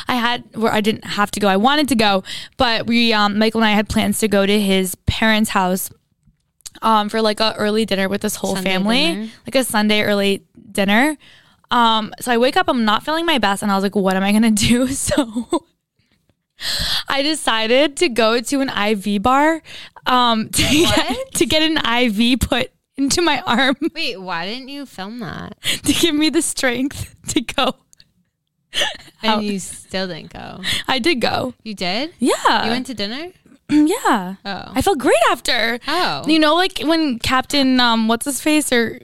[0.07, 1.47] I had where I didn't have to go.
[1.47, 2.23] I wanted to go,
[2.57, 5.89] but we, um, Michael and I had plans to go to his parents' house,
[6.81, 9.27] um, for like a early dinner with this whole Sunday family, dinner.
[9.45, 11.17] like a Sunday early dinner.
[11.69, 14.15] Um, so I wake up, I'm not feeling my best, and I was like, what
[14.15, 14.87] am I gonna do?
[14.93, 15.63] So
[17.07, 19.61] I decided to go to an IV bar
[20.07, 24.85] um, to, get, to get an IV put into my arm Wait, why didn't you
[24.87, 25.61] film that?
[25.61, 27.75] to give me the strength to go.
[29.21, 30.61] And How- you still didn't go.
[30.87, 31.53] I did go.
[31.63, 32.13] You did?
[32.19, 32.65] Yeah.
[32.65, 33.31] You went to dinner?
[33.69, 34.35] yeah.
[34.45, 34.71] Oh.
[34.73, 35.79] I felt great after.
[35.87, 36.23] Oh.
[36.27, 38.99] You know, like when Captain, um, what's his face, or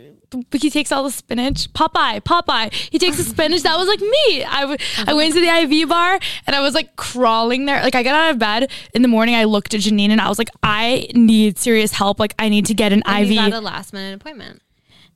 [0.52, 1.72] he takes all the spinach.
[1.74, 2.74] Popeye, Popeye.
[2.74, 3.64] He takes the spinach.
[3.64, 4.44] That was like me.
[4.44, 7.82] I, w- I went to the IV bar and I was like crawling there.
[7.82, 9.36] Like I got out of bed in the morning.
[9.36, 12.20] I looked at Janine and I was like, I need serious help.
[12.20, 13.32] Like I need to get an And IV.
[13.32, 14.62] you got a last minute appointment.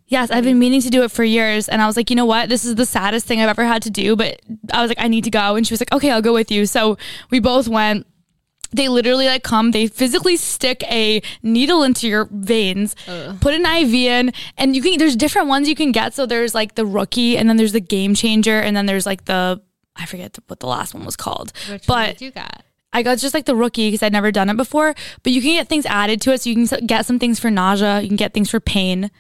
[0.10, 1.68] Yes, I've been meaning to do it for years.
[1.68, 2.48] And I was like, you know what?
[2.48, 4.16] This is the saddest thing I've ever had to do.
[4.16, 5.56] But I was like, I need to go.
[5.58, 6.66] And she was like, okay, I'll go with you.
[6.66, 6.98] So
[7.30, 8.08] we both went.
[8.72, 13.94] They literally like come, they physically stick a needle into your veins, put an IV
[13.94, 16.14] in, and you can, there's different ones you can get.
[16.14, 19.26] So there's like the rookie, and then there's the game changer, and then there's like
[19.26, 19.62] the,
[19.96, 21.54] I forget what the last one was called.
[21.70, 22.64] Which one but did you got?
[22.94, 24.96] I got just like the rookie because I'd never done it before.
[25.24, 26.42] But you can get things added to it.
[26.42, 28.02] So you can get some things for nausea.
[28.02, 29.12] You can get things for pain.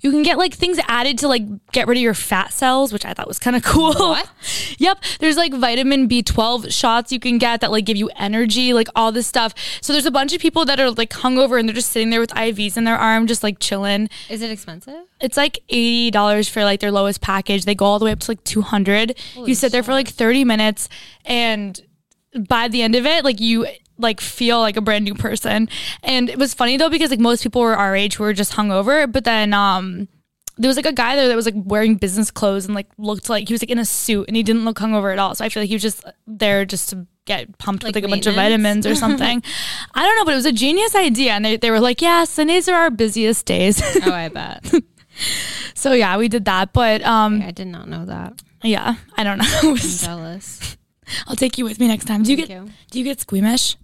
[0.00, 3.04] You can get like things added to like get rid of your fat cells, which
[3.04, 3.92] I thought was kind of cool.
[3.94, 4.28] What?
[4.78, 4.98] yep.
[5.20, 9.12] There's like vitamin B12 shots you can get that like give you energy, like all
[9.12, 9.54] this stuff.
[9.80, 12.20] So there's a bunch of people that are like hungover and they're just sitting there
[12.20, 14.08] with IVs in their arm, just like chilling.
[14.28, 15.04] Is it expensive?
[15.20, 17.64] It's like eighty dollars for like their lowest package.
[17.64, 19.16] They go all the way up to like two hundred.
[19.36, 20.88] You sit there for like thirty minutes,
[21.24, 21.80] and
[22.48, 23.66] by the end of it, like you
[24.02, 25.68] like feel like a brand new person.
[26.02, 28.52] And it was funny though because like most people were our age who were just
[28.52, 30.08] hungover, but then um
[30.58, 33.30] there was like a guy there that was like wearing business clothes and like looked
[33.30, 35.34] like he was like in a suit and he didn't look hungover at all.
[35.34, 38.10] So I feel like he was just there just to get pumped with Like like
[38.10, 39.42] a bunch of vitamins or something.
[39.94, 41.32] I don't know, but it was a genius idea.
[41.32, 43.80] And they, they were like, yeah, Sundays are our busiest days.
[44.04, 44.70] Oh, I bet.
[45.74, 46.72] So yeah, we did that.
[46.72, 48.40] But um I did not know that.
[48.62, 49.44] yeah, I don't know.
[49.62, 50.76] I'm jealous.
[51.26, 52.22] I'll take you with me next time.
[52.22, 52.70] Do you Thank get you.
[52.90, 53.76] do you get squeamish?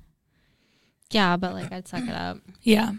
[1.11, 2.39] Yeah, but like I'd suck it up.
[2.63, 2.93] Yeah.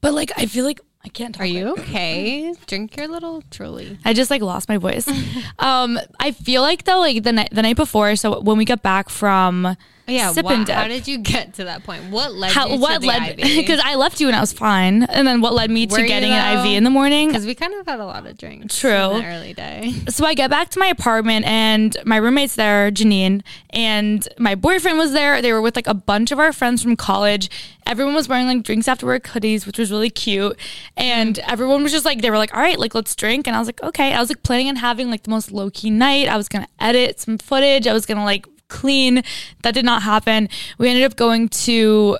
[0.00, 1.42] But like I feel like I can't talk.
[1.42, 2.52] Are you okay?
[2.66, 3.98] Drink your little truly.
[4.04, 5.08] I just like lost my voice.
[5.58, 8.82] um I feel like though like the night the night before, so when we got
[8.82, 9.76] back from
[10.10, 10.74] Yeah, Sip and dip.
[10.74, 12.10] how did you get to that point?
[12.10, 15.04] What led how you to what led because I left you and I was fine.
[15.04, 16.66] And then what led me Were to getting an?
[16.66, 17.28] IV in the morning?
[17.28, 18.78] Because we kind of had a lot of drinks.
[18.78, 18.90] True.
[18.90, 19.94] Early day.
[20.08, 24.98] so I get back to my apartment and my roommate's there, Janine, and my boyfriend
[24.98, 25.40] was there.
[25.40, 27.50] They were with like a bunch of our friends from college.
[27.86, 30.56] Everyone was wearing like drinks after work hoodies, which was really cute.
[30.96, 31.44] And mm.
[31.52, 33.46] everyone was just like, they were like, all right, like let's drink.
[33.46, 34.12] And I was like, okay.
[34.12, 36.28] I was like planning on having like the most low key night.
[36.28, 37.86] I was gonna edit some footage.
[37.86, 39.22] I was gonna like clean.
[39.62, 40.48] That did not happen.
[40.78, 42.18] We ended up going to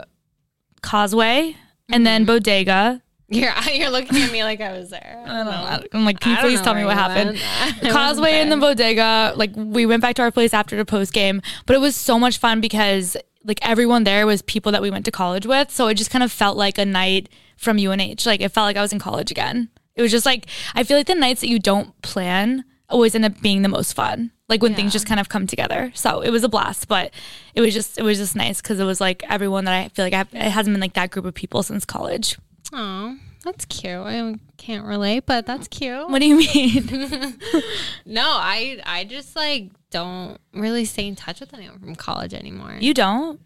[0.83, 1.57] Causeway
[1.89, 2.27] and then mm-hmm.
[2.27, 3.03] Bodega.
[3.31, 5.25] You're you're looking at me like I was there.
[5.25, 5.87] I don't know.
[5.93, 7.39] I'm like, can you I please tell me what happened?
[7.93, 9.33] Causeway and the bodega.
[9.37, 12.19] Like we went back to our place after the post game, but it was so
[12.19, 15.71] much fun because like everyone there was people that we went to college with.
[15.71, 18.27] So it just kind of felt like a night from UNH.
[18.27, 19.69] Like it felt like I was in college again.
[19.95, 23.25] It was just like I feel like the nights that you don't plan always end
[23.25, 24.33] up being the most fun.
[24.51, 25.91] Like when things just kind of come together.
[25.95, 27.13] So it was a blast, but
[27.55, 30.05] it was just it was just nice because it was like everyone that I feel
[30.05, 32.37] like I, it hasn't been like that group of people since college.
[32.73, 33.93] Oh, that's cute.
[33.95, 36.11] I can't relate, but that's cute.
[36.11, 37.39] What do you mean?
[38.05, 42.77] No, I I just like don't really stay in touch with anyone from college anymore.
[42.81, 43.41] you don't?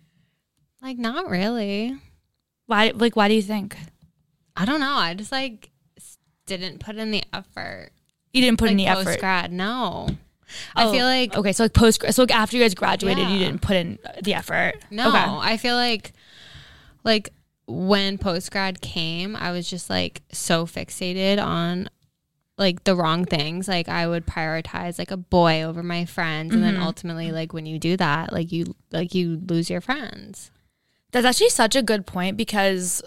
[0.82, 1.96] like not really.
[2.66, 2.92] Why?
[2.94, 3.76] Like why do you think?
[4.56, 4.92] I don't know.
[4.94, 5.70] I just like
[6.46, 7.90] didn't put in the effort.
[8.32, 9.20] You didn't put like any post effort.
[9.20, 9.52] grad.
[9.52, 10.08] No,
[10.76, 13.36] I Oh, feel like okay, so like post so like after you guys graduated, you
[13.36, 13.46] Yeah.
[13.46, 14.74] didn't put in the effort.
[14.90, 15.08] no.
[15.08, 15.18] Okay.
[15.18, 16.12] I feel like
[17.04, 17.30] like
[17.66, 21.88] when post grad came, I was just like so fixated on
[22.56, 23.68] like the wrong things.
[23.68, 26.82] Like I would prioritize like a boy over my friends, and then mm-hmm.
[26.82, 30.50] ultimately, like when you do that, like you like you lose your friends.
[31.12, 33.02] That's actually such a good point because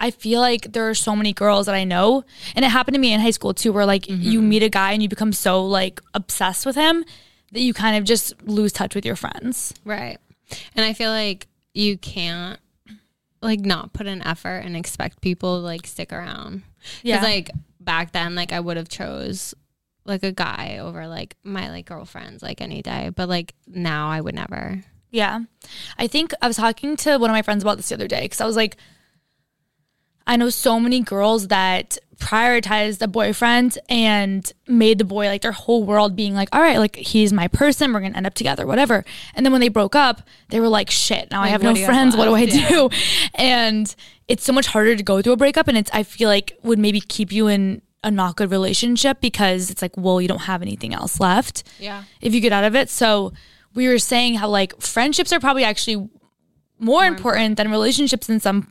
[0.00, 2.24] I feel like there are so many girls that I know,
[2.56, 4.48] and it happened to me in high school too, where like you mm-hmm.
[4.48, 7.04] meet a guy and you become so like obsessed with him
[7.52, 9.74] that you kind of just lose touch with your friends.
[9.84, 10.18] Right.
[10.74, 12.58] And I feel like you can't
[13.42, 16.62] like not put an effort and expect people to like stick around.
[17.02, 17.22] Yeah.
[17.22, 19.54] Like back then like I would have chose
[20.04, 24.20] like a guy over like my like girlfriends like any day, but like now I
[24.20, 24.82] would never.
[25.10, 25.40] Yeah.
[25.98, 28.22] I think I was talking to one of my friends about this the other day
[28.22, 28.76] because I was like,
[30.30, 35.52] I know so many girls that prioritized a boyfriend and made the boy like their
[35.52, 38.66] whole world being like, all right, like he's my person, we're gonna end up together,
[38.66, 39.04] whatever.
[39.34, 42.16] And then when they broke up, they were like, shit, now I have no friends.
[42.16, 42.40] What do I?
[42.42, 42.68] Yeah.
[42.68, 42.90] do?
[43.34, 43.92] And
[44.28, 46.78] it's so much harder to go through a breakup and it's I feel like would
[46.78, 50.62] maybe keep you in a not good relationship because it's like, well, you don't have
[50.62, 52.04] anything else left Yeah.
[52.20, 52.88] if you get out of it.
[52.88, 53.32] So
[53.74, 56.08] we were saying how like friendships are probably actually
[56.80, 58.68] more, important than relationships in some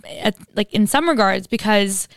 [0.55, 2.07] like in some regards because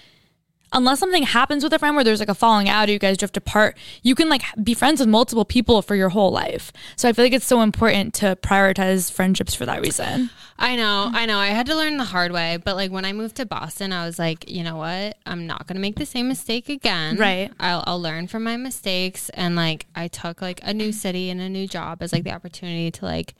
[0.72, 3.16] unless something happens with a friend where there's like a falling out or you guys
[3.16, 6.72] drift apart, you can like be friends with multiple people for your whole life.
[6.96, 10.30] So I feel like it's so important to prioritize friendships for that reason.
[10.58, 11.38] I know, I know.
[11.38, 14.06] I had to learn the hard way, but like when I moved to Boston, I
[14.06, 15.16] was like, you know what?
[15.26, 17.16] I'm not going to make the same mistake again.
[17.16, 17.50] Right.
[17.58, 19.28] I'll, I'll learn from my mistakes.
[19.30, 22.32] And like, I took like a new city and a new job as like the
[22.32, 23.34] opportunity to like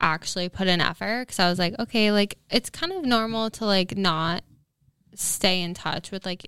[0.00, 1.28] actually put in effort.
[1.28, 4.42] Cause I was like, okay, like it's kind of normal to like not
[5.14, 6.46] stay in touch with like,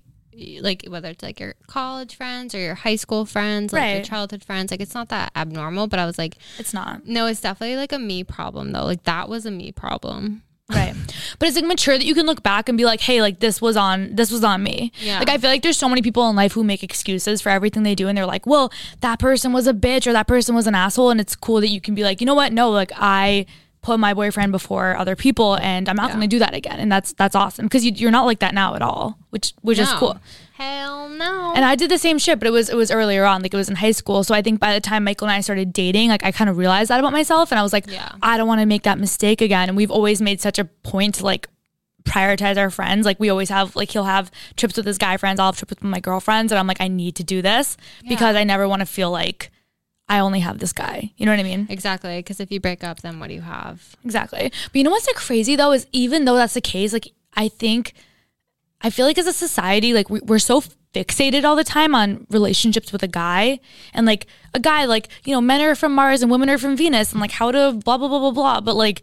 [0.61, 4.43] like whether it's like your college friends or your high school friends, like your childhood
[4.43, 5.87] friends, like it's not that abnormal.
[5.87, 7.07] But I was like, It's not.
[7.07, 8.85] no, it's definitely like a me problem though.
[8.85, 10.43] Like that was a me problem.
[10.69, 10.93] Right.
[11.39, 13.61] But it's like mature that you can look back and be like, hey, like this
[13.61, 14.91] was on this was on me.
[14.99, 15.19] Yeah.
[15.19, 17.83] Like I feel like there's so many people in life who make excuses for everything
[17.83, 20.67] they do and they're like, well, that person was a bitch or that person was
[20.67, 21.09] an asshole.
[21.09, 22.51] And it's cool that you can be like, you know what?
[22.51, 23.45] No, like I
[23.81, 26.79] put my boyfriend before other people and I'm not gonna do that again.
[26.79, 27.65] And that's that's awesome.
[27.65, 30.19] Because you, you're not like that now at all, which which is cool.
[30.57, 31.53] Hell no.
[31.55, 33.57] And I did the same shit, but it was it was earlier on, like it
[33.57, 34.23] was in high school.
[34.23, 36.57] So I think by the time Michael and I started dating, like I kind of
[36.57, 38.11] realized that about myself, and I was like, Yeah.
[38.23, 39.69] I don't want to make that mistake again.
[39.69, 41.47] And we've always made such a point to like
[42.05, 43.05] prioritize our friends.
[43.05, 45.69] Like we always have, like he'll have trips with his guy friends, I'll have trips
[45.69, 47.77] with my girlfriends, and I'm like, I need to do this
[48.09, 49.51] because I never want to feel like
[50.09, 51.11] I only have this guy.
[51.17, 51.67] You know what I mean?
[51.69, 52.17] exactly.
[52.17, 53.95] Because if you break up, then what do you have?
[54.03, 54.51] Exactly.
[54.71, 57.47] But you know what's like crazy though is even though that's the case, like I
[57.47, 57.93] think
[58.81, 60.61] I feel like as a society, like we, we're so
[60.93, 63.59] fixated all the time on relationships with a guy
[63.93, 66.77] and like a guy, like you know, men are from Mars and women are from
[66.77, 68.61] Venus, and like how to blah blah blah blah blah.
[68.61, 69.01] But like,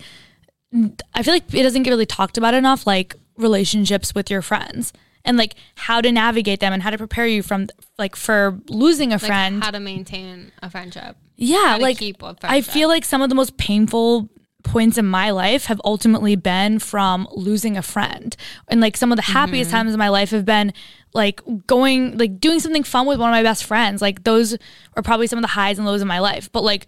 [1.15, 4.93] I feel like it doesn't get really talked about enough, like relationships with your friends
[5.25, 7.67] and like how to navigate them and how to prepare you from
[7.99, 9.63] like for losing a Like friend.
[9.65, 11.17] how to maintain a friendship.
[11.37, 14.29] Yeah, how to like keep a I feel like some of the most painful
[14.75, 18.37] points in my life have ultimately been from losing a friend.
[18.69, 19.77] And like some of the happiest Mm-hmm.
[19.79, 20.73] times in my life have been
[21.15, 24.03] like going like doing something fun with one of my best friends.
[24.03, 24.57] Like those
[24.97, 26.51] are probably some of the highs and lows of my life.
[26.53, 26.87] But like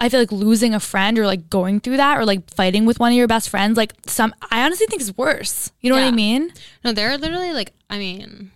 [0.00, 2.98] I feel like losing a friend or like going through that or like fighting with
[2.98, 5.70] one of your best friends, like some I honestly think is worse.
[5.80, 6.52] You know what I mean?
[6.84, 8.50] No, they're literally like, I mean,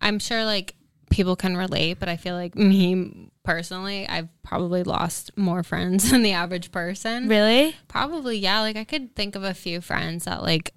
[0.00, 0.74] I'm sure like
[1.10, 6.22] people can relate, but I feel like me personally, I've probably lost more friends than
[6.22, 7.28] the average person.
[7.28, 7.76] Really?
[7.88, 8.60] Probably, yeah.
[8.60, 10.74] Like I could think of a few friends that like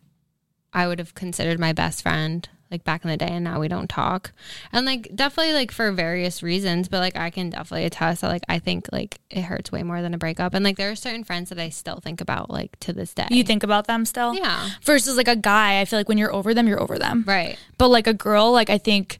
[0.73, 3.67] I would have considered my best friend like back in the day and now we
[3.67, 4.31] don't talk.
[4.71, 8.43] And like definitely like for various reasons, but like I can definitely attest that like
[8.47, 10.53] I think like it hurts way more than a breakup.
[10.53, 13.27] And like there are certain friends that I still think about like to this day.
[13.29, 14.33] You think about them still?
[14.33, 14.69] Yeah.
[14.83, 17.25] Versus like a guy, I feel like when you're over them, you're over them.
[17.27, 17.59] Right.
[17.77, 19.19] But like a girl, like I think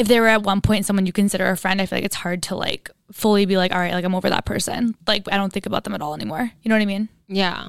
[0.00, 2.16] if they were at one point someone you consider a friend, I feel like it's
[2.16, 4.96] hard to like fully be like, all right, like I'm over that person.
[5.06, 6.50] Like I don't think about them at all anymore.
[6.62, 7.10] You know what I mean?
[7.28, 7.68] Yeah.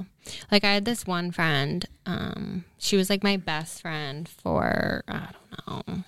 [0.50, 5.28] Like I had this one friend, um, she was like my best friend for I
[5.68, 6.04] don't know,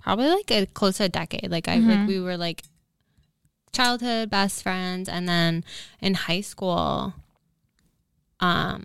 [0.00, 1.50] probably like a close to a decade.
[1.50, 2.62] Like I like we were like
[3.72, 5.62] childhood best friends and then
[6.00, 7.12] in high school,
[8.40, 8.84] um,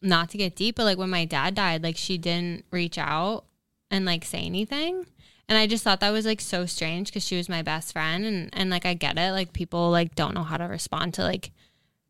[0.00, 3.44] not to get deep, but like when my dad died, like she didn't reach out
[3.92, 5.06] and like say anything.
[5.48, 8.24] And I just thought that was like so strange because she was my best friend
[8.24, 9.32] and, and like I get it.
[9.32, 11.50] Like people like don't know how to respond to like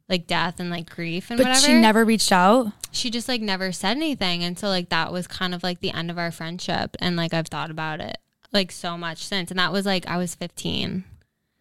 [0.09, 1.66] like death and like grief and But whatever.
[1.66, 2.73] she never reached out.
[2.90, 4.45] she just like never said anything.
[4.45, 6.97] And so like that was kind of like the end of our friendship.
[7.01, 8.18] And like I've thought about it
[8.53, 11.05] like so much since, and that was like I was 15.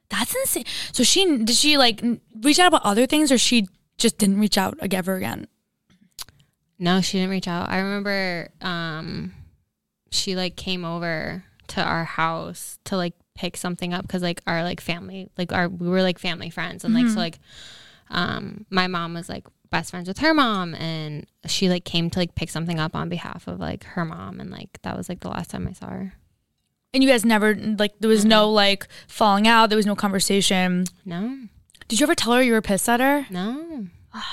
[0.10, 0.66] That's insane.
[0.92, 2.04] So she did she like
[2.42, 5.48] reach out about other things, or she just didn't reach out ever again?
[6.78, 7.70] No, she didn't reach out.
[7.70, 9.34] I remember um
[10.10, 14.64] she like came over to our house to like pick something up cuz like our
[14.64, 17.40] like family like our we were like family friends and like so like
[18.10, 22.20] um my mom was like best friends with her mom and she like came to
[22.20, 25.22] like pick something up on behalf of like her mom and like that was like
[25.22, 26.14] the last time I saw her.
[26.94, 29.70] And you guys never like there was no like falling out.
[29.70, 30.84] There was no conversation.
[31.06, 31.38] No.
[31.88, 33.26] Did you ever tell her you were pissed at her?
[33.30, 33.88] No.
[34.14, 34.24] I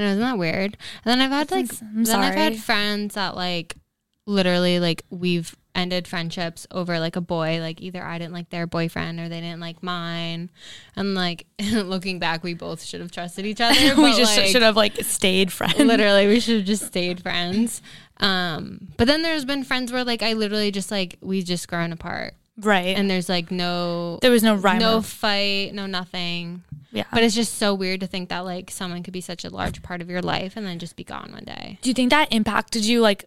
[0.00, 0.78] know, isn't that weird?
[1.04, 3.76] And then I've had like ins- then I've had friends that like
[4.24, 8.66] literally like we've ended friendships over like a boy, like either I didn't like their
[8.66, 10.50] boyfriend or they didn't like mine.
[10.96, 13.74] And like looking back, we both should have trusted each other.
[14.02, 15.78] we just like, should have like stayed friends.
[15.78, 17.80] literally we should have just stayed friends.
[18.18, 21.92] Um but then there's been friends where like I literally just like we just grown
[21.92, 22.34] apart.
[22.60, 22.96] right?
[22.96, 24.80] And there's like no there was no rhyme.
[24.80, 26.64] no fight, no nothing.
[26.90, 27.04] yeah.
[27.12, 29.80] But it's just so weird to think that like someone could be such a large
[29.82, 31.78] part of your life and then just be gone one day.
[31.82, 33.26] do you think that impacted you like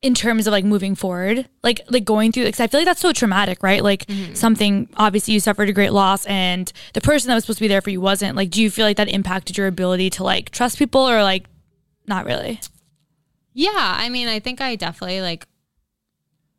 [0.00, 3.00] in terms of like moving forward like like going through because i feel like that's
[3.00, 4.34] so traumatic right like Mm-hmm.
[4.34, 7.68] something obviously you suffered a great loss and the person that was supposed to be
[7.68, 10.50] there for you wasn't like do you feel like that impacted your ability to like
[10.50, 11.46] trust people or like
[12.06, 12.60] not really
[13.54, 15.46] Yeah, I mean, I think I definitely like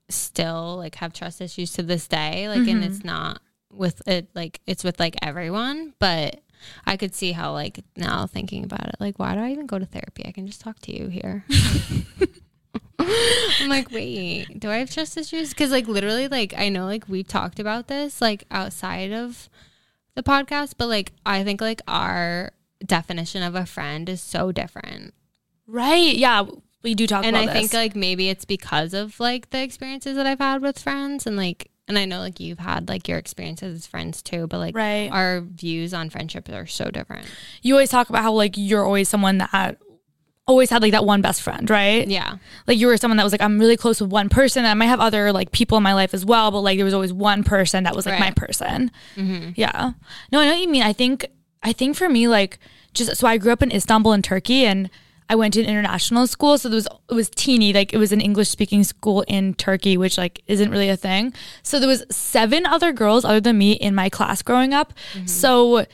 [0.09, 2.49] still like have trust issues to this day.
[2.49, 6.41] Like, and it's not with it like it's with like everyone, but
[6.85, 9.79] I could see how like now thinking about it, like why do I even go
[9.79, 10.23] to therapy?
[10.25, 11.45] I can just talk to you here.
[12.99, 15.49] I'm like, wait, do I have trust issues?
[15.49, 19.49] Because like literally, like I know like we've talked about this like outside of
[20.15, 22.51] the podcast, but like I think like our
[22.85, 25.13] definition of a friend is so different.
[25.67, 26.43] right yeah
[26.81, 30.15] we do talk and I this think like maybe it's because of like the experiences
[30.15, 33.17] that I've had with friends and like and I know like you've had like your
[33.17, 35.09] experiences as friends too, but like Right.
[35.11, 37.25] our views on friendship are so different.
[37.61, 39.77] you always talk about how like you're always someone that
[40.49, 42.37] always had like that one best friend right Yeah.
[42.67, 44.65] like you were someone that was like I'm really close with one person.
[44.65, 46.93] I might have other like people in my life as well, but like there was
[46.93, 48.35] always one person that was like my Right.
[48.35, 48.91] person.
[49.15, 49.51] Mm-hmm.
[49.55, 49.91] Yeah.
[50.31, 50.83] No, I know what you mean.
[50.83, 51.25] I think
[51.63, 52.57] I think for me like
[52.93, 54.89] just so I grew up in Istanbul in Turkey and
[55.31, 58.11] I went to an international school, so there was it was teeny, like it was
[58.11, 61.33] an English speaking school in Turkey, which like isn't really a thing.
[61.61, 64.91] So there was seven other girls other than me in my class growing up.
[65.13, 65.27] Mm-hmm.
[65.27, 65.85] So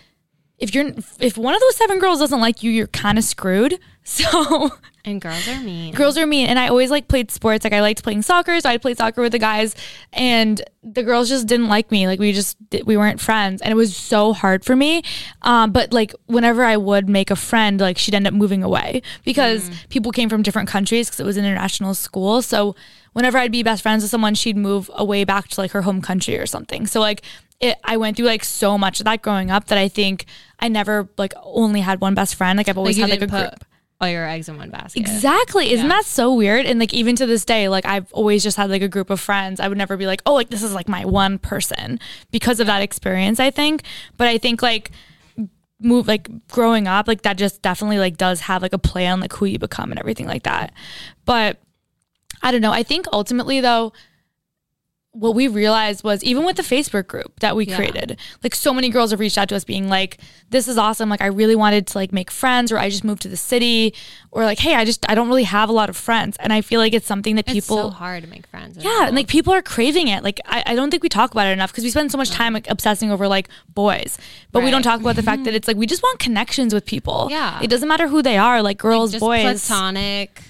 [0.57, 0.89] if you're
[1.19, 3.77] if one of those seven girls doesn't like you, you're kind of screwed.
[4.15, 4.69] So
[5.03, 5.93] And girls are mean.
[5.93, 8.69] girls are mean and i always like played sports like i liked playing soccer so
[8.69, 9.75] i'd play soccer with the guys
[10.13, 13.75] and the girls just didn't like me like we just we weren't friends and it
[13.75, 15.01] was so hard for me
[15.41, 19.01] um, but like whenever i would make a friend like she'd end up moving away
[19.23, 22.75] because people came from different countries because it was an international school so
[23.13, 25.99] whenever i'd be best friends with someone she'd move away back to like her home
[26.01, 27.23] country or something so like
[27.61, 30.25] it, I went through like so much of that growing up that I think
[30.59, 32.57] I never like only had one best friend.
[32.57, 33.65] Like I've always you had like a put group.
[34.05, 34.99] All your eggs in one basket.
[34.99, 35.71] Exactly.
[35.73, 35.97] Isn't Yeah.
[35.97, 36.65] that so weird?
[36.65, 39.19] And like even to this day, like I've always just had like a group of
[39.19, 39.59] friends.
[39.59, 41.99] I would never be like, oh, like this is like my one person
[42.31, 43.83] because of that experience, I think.
[44.17, 44.91] But I think like
[45.81, 49.19] move like growing up, like that just definitely like does have like a play on
[49.19, 50.71] like who you become and everything like that.
[51.25, 51.59] But
[52.41, 52.71] I don't know.
[52.71, 53.91] I think ultimately though,
[55.15, 57.77] what we realized was even with the Facebook group that we Yeah.
[57.77, 60.17] created, like so many girls have reached out to us being like,
[60.49, 61.07] this is awesome.
[61.07, 63.93] Like I really wanted to like make friends or I just moved to the city
[64.31, 66.35] or like, hey, I just, I don't really have a lot of friends.
[66.41, 68.77] And I feel like it's something that It's people, so hard to make friends.
[68.83, 70.21] yeah, and like people are craving it.
[70.21, 72.31] Like I, I don't think we talk about it enough because we spend so much
[72.31, 74.17] time like obsessing over like boys,
[74.51, 76.85] but we don't talk about the fact that it's like we just want connections with
[76.85, 77.29] people.
[77.31, 77.61] Yeah.
[77.63, 80.41] it doesn't matter who they are, like girls, just boys, platonic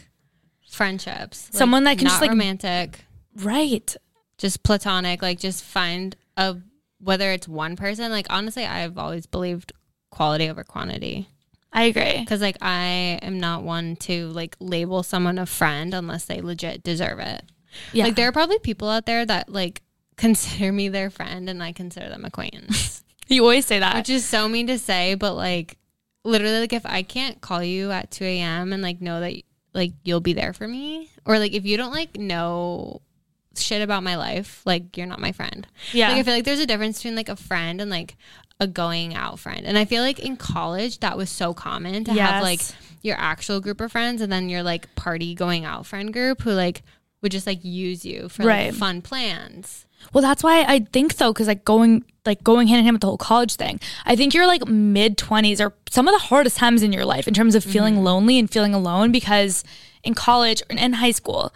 [0.69, 1.49] friendships.
[1.53, 3.05] Like, Someone that can not just, like- romantic.
[3.37, 3.95] right?
[4.37, 6.57] Just platonic like just find a
[6.99, 9.71] whether it's one person like honestly i've always believed
[10.11, 11.27] quality over quantity
[11.73, 12.19] I agree.
[12.19, 16.83] because like i am not one to like label someone a friend unless they legit
[16.83, 17.43] deserve it
[17.91, 19.81] Yeah, like there are probably people out there that like
[20.17, 23.95] consider me their friend and i consider them acquaintance you always say that.
[23.95, 25.77] which is so mean to say but like
[26.23, 29.33] literally like if i can't call you at 2 a.m and like know that
[29.73, 33.01] like you'll be there for me or like if you don't like know
[33.57, 36.59] shit about my life like you're not my friend yeah, like I feel like there's
[36.59, 38.15] a difference between like a friend and like
[38.59, 39.65] a going out friend.
[39.65, 42.29] And I feel like in college that was so common to Yes.
[42.29, 42.61] have like
[43.01, 46.51] your actual group of friends and then your like party going out friend group who
[46.51, 46.81] like
[47.21, 48.67] would just like use you for Right.
[48.67, 49.85] like fun plans.
[50.13, 53.01] Well, that's why I think though, because like going like going hand in hand with
[53.01, 56.57] the whole college thing, I think you're like mid twenties are some of the hardest
[56.57, 58.03] times in your life in terms of feeling mm-hmm.
[58.03, 59.63] lonely and feeling alone because
[60.03, 61.53] in college and in high school,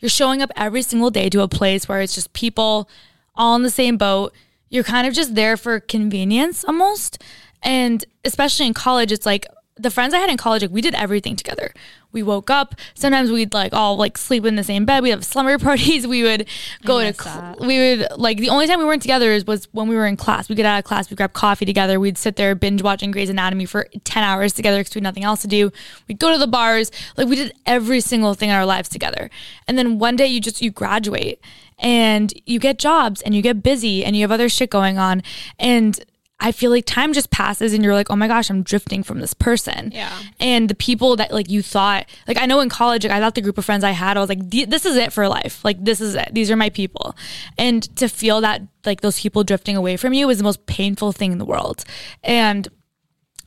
[0.00, 2.88] you're showing up every single day to a place where it's just people
[3.34, 4.32] all in the same boat.
[4.68, 7.22] You're kind of just there for convenience almost.
[7.62, 9.46] And especially in college, it's like
[9.78, 11.72] the friends I had in college, like we did everything together.
[12.10, 12.74] We woke up.
[12.94, 15.02] Sometimes we'd like all like sleep in the same bed.
[15.02, 16.06] We have slumber parties.
[16.06, 16.48] We would
[16.84, 17.12] go to.
[17.12, 20.06] Cl- we would like the only time we weren't together is was when we were
[20.06, 20.48] in class.
[20.48, 21.10] We get out of class.
[21.10, 22.00] We grab coffee together.
[22.00, 25.24] We'd sit there binge watching Grey's Anatomy for ten hours together because we had nothing
[25.24, 25.70] else to do.
[26.08, 26.90] We'd go to the bars.
[27.16, 29.30] Like we did every single thing in our lives together.
[29.66, 31.40] And then one day you just you graduate
[31.78, 35.22] and you get jobs and you get busy and you have other shit going on
[35.58, 36.04] and
[36.40, 39.18] I feel like time just passes and you're like, oh my gosh, I'm drifting from
[39.18, 39.90] this person.
[39.92, 40.16] Yeah.
[40.38, 43.34] And the people that like you thought, like I know in college, like I thought
[43.34, 45.64] the group of friends I had, I was like, this is it for life.
[45.64, 46.30] Like this is it.
[46.32, 47.16] These are my people.
[47.56, 51.10] And to feel that like those people drifting away from you is the most painful
[51.10, 51.84] thing in the world.
[52.22, 52.68] And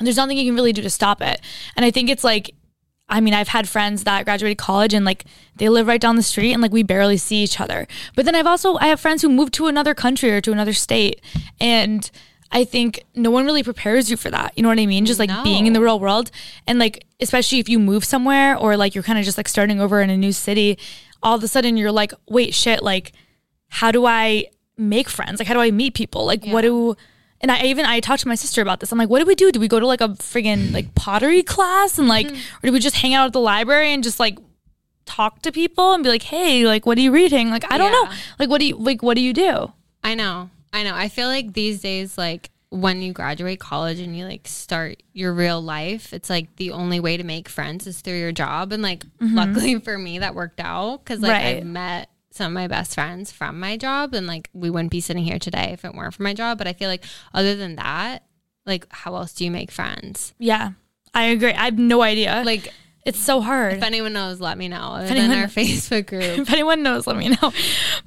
[0.02, 1.40] there's nothing you can really do to stop it.
[1.78, 2.54] And I think it's like,
[3.08, 5.26] I mean, I've had friends that graduated college and like
[5.56, 7.88] they live right down the street and like we barely see each other.
[8.16, 10.74] But then I've also I have friends who moved to another country or to another
[10.74, 11.22] state
[11.60, 12.12] and
[12.52, 14.54] I think no one really prepares you for that.
[14.56, 15.06] You know what I mean?
[15.06, 16.32] Just like being in the real world
[16.68, 19.80] and like especially if you move somewhere or like you're kind of just like starting
[19.80, 20.78] over in a new city,
[21.24, 23.14] all of a sudden you're like, "Wait, shit, like
[23.70, 24.48] how do I
[24.78, 25.40] make friends?
[25.40, 26.26] Like how do I meet people?
[26.26, 26.96] Like what do
[27.42, 28.92] and I even I talked to my sister about this.
[28.92, 29.52] I'm like, what do we do?
[29.52, 32.58] Do we go to like a friggin' like pottery class and like, mm-hmm.
[32.58, 34.38] or do we just hang out at the library and just like
[35.06, 37.50] talk to people and be like, hey, like, what are you reading?
[37.50, 38.14] Like, I don't know.
[38.40, 39.02] Like, what do you like?
[39.02, 39.74] What do you do?
[40.04, 40.50] I know.
[40.74, 40.96] I know.
[40.96, 45.34] I feel like these days, like when you graduate college and you like start your
[45.34, 48.72] real life, it's like the only way to make friends is through your job.
[48.72, 49.36] And like, mm-hmm.
[49.36, 51.58] luckily for me, that worked out because like Right.
[51.58, 55.02] I've met some of my best friends from my job, and like we wouldn't be
[55.02, 56.58] sitting here today if it weren't for my job.
[56.58, 57.04] But I feel like
[57.34, 58.24] other than that,
[58.66, 60.34] like how else do you make friends?
[60.40, 60.72] Yeah,
[61.14, 61.52] I agree.
[61.52, 62.42] I have no idea.
[62.46, 62.74] Like
[63.06, 63.74] it's so hard.
[63.74, 64.98] if anyone knows, let me know.
[65.06, 66.40] Than anyone- our Facebook group.
[66.40, 67.52] if anyone knows let me know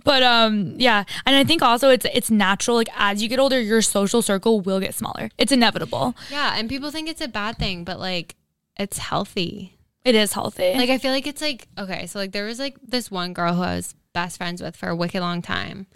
[0.04, 3.60] but um yeah and i think also it's it's natural like as you get older
[3.60, 7.58] your social circle will get smaller it's inevitable Yeah, and people think it's a bad
[7.58, 8.36] thing, but like
[8.76, 9.76] it's healthy.
[10.04, 12.76] it is healthy Like I feel like it's like okay, so like there was like
[12.86, 15.86] this one girl who I was best friends with for a wicked long time.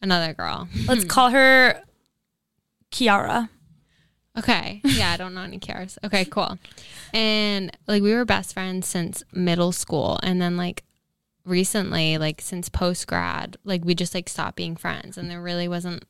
[0.00, 0.68] Another girl.
[0.88, 1.80] let's call her
[2.90, 3.48] kiara
[4.38, 4.80] Okay.
[4.84, 5.98] Yeah, I don't know any cares.
[6.04, 6.58] Okay, cool.
[7.12, 10.84] And like we were best friends since middle school and then like
[11.44, 15.68] recently, like since post grad, like we just like stopped being friends and there really
[15.68, 16.04] wasn't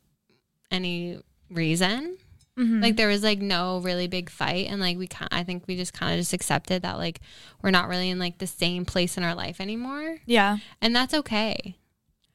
[0.70, 1.18] any
[1.50, 2.16] reason.
[2.58, 2.82] Mm-hmm.
[2.82, 5.74] Like there was like no really big fight and like we kind I think we
[5.74, 7.20] just kind of just accepted that like
[7.62, 10.18] we're not really in like the same place in our life anymore.
[10.26, 11.78] yeah And that's okay.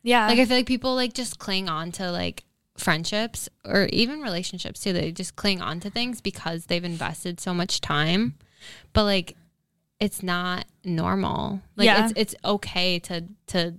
[0.01, 2.43] yeah Like I feel like people like just cling on to like
[2.78, 4.93] friendships or even relationships too.
[4.93, 8.36] They just cling on to things because they've invested so much time.
[8.93, 9.36] But like
[9.99, 11.61] it's not normal.
[11.75, 12.05] Like Yeah.
[12.05, 13.73] it's it's okay to to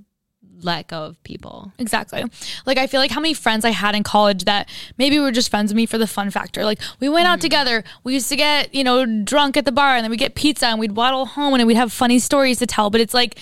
[0.63, 1.73] let go of people.
[1.79, 2.25] Exactly.
[2.67, 5.51] Like I feel like how many friends I had in college that maybe were just
[5.51, 6.65] friends with me for the fun factor.
[6.65, 7.43] Like we went out mm.
[7.43, 7.85] together.
[8.05, 10.67] We used to get, you know, drunk at the bar and then we'd get pizza
[10.67, 12.91] and we'd waddle home and we'd have funny stories to tell.
[12.91, 13.39] But it's like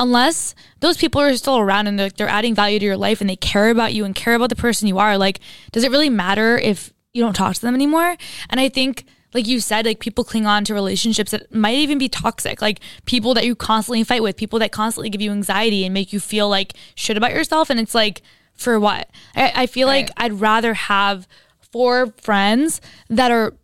[0.00, 3.28] unless those people are still around and they're, they're adding value to your life and
[3.28, 5.38] they care about you and care about the person you are, like
[5.70, 8.16] does it really matter if you don't talk to them anymore?
[8.48, 11.98] And I think like you said, like people cling on to relationships that might even
[11.98, 15.84] be toxic, like people that you constantly fight with, people that constantly give you anxiety
[15.84, 17.70] and make you feel like shit about yourself.
[17.70, 18.22] And it's like,
[18.54, 19.08] for what?
[19.36, 21.28] I, I feel like I'd rather have
[21.72, 23.54] four friends that are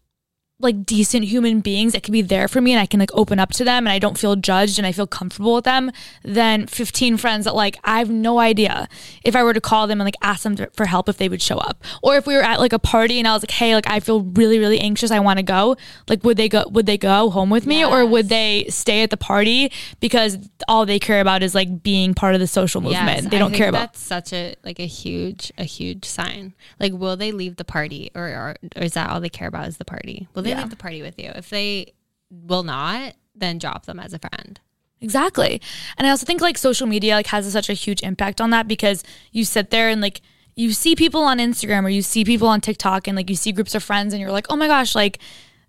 [0.58, 3.38] like decent human beings that can be there for me and I can like open
[3.38, 5.90] up to them and I don't feel judged and I feel comfortable with them
[6.22, 8.88] than 15 friends that like I have no idea
[9.22, 11.42] if I were to call them and like ask them for help if they would
[11.42, 11.84] show up.
[12.02, 14.00] Or if we were at like a party and I was like hey like I
[14.00, 15.10] feel really really anxious.
[15.10, 15.76] I want to go.
[16.08, 19.10] Like would they go would they go home with me or would they stay at
[19.10, 19.70] the party?
[20.00, 20.38] Because
[20.68, 23.24] all they care about is like being part of the social movement.
[23.24, 26.54] Yes, they don't care about that's such a like a huge a huge sign.
[26.80, 29.68] Like will they leave the party or or, or is that all they care about
[29.68, 30.28] is the party?
[30.34, 30.60] Will they Yeah.
[30.60, 31.30] leave the party with you?
[31.34, 31.92] If they
[32.30, 34.58] will not, then drop them as a friend.
[35.00, 35.60] Exactly.
[35.98, 38.66] And I also think like social media like has such a huge impact on that
[38.66, 40.22] because you sit there and like
[40.54, 43.52] you see people on Instagram or you see people on TikTok and like you see
[43.52, 45.18] groups of friends and you're like, "Oh my gosh, like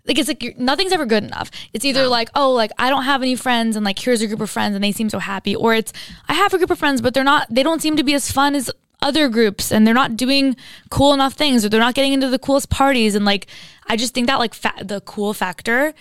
[0.06, 1.50] like it's like you're, nothing's ever good enough.
[1.74, 4.40] It's either like, oh, like I don't have any friends and like here's a group
[4.40, 5.92] of friends and they seem so happy or it's
[6.26, 8.32] I have a group of friends but they're not they don't seem to be as
[8.32, 8.70] fun as
[9.00, 10.56] other groups and they're not doing
[10.90, 13.46] cool enough things or they're not getting into the coolest parties and like
[13.86, 15.94] I just think that like fa- the cool factor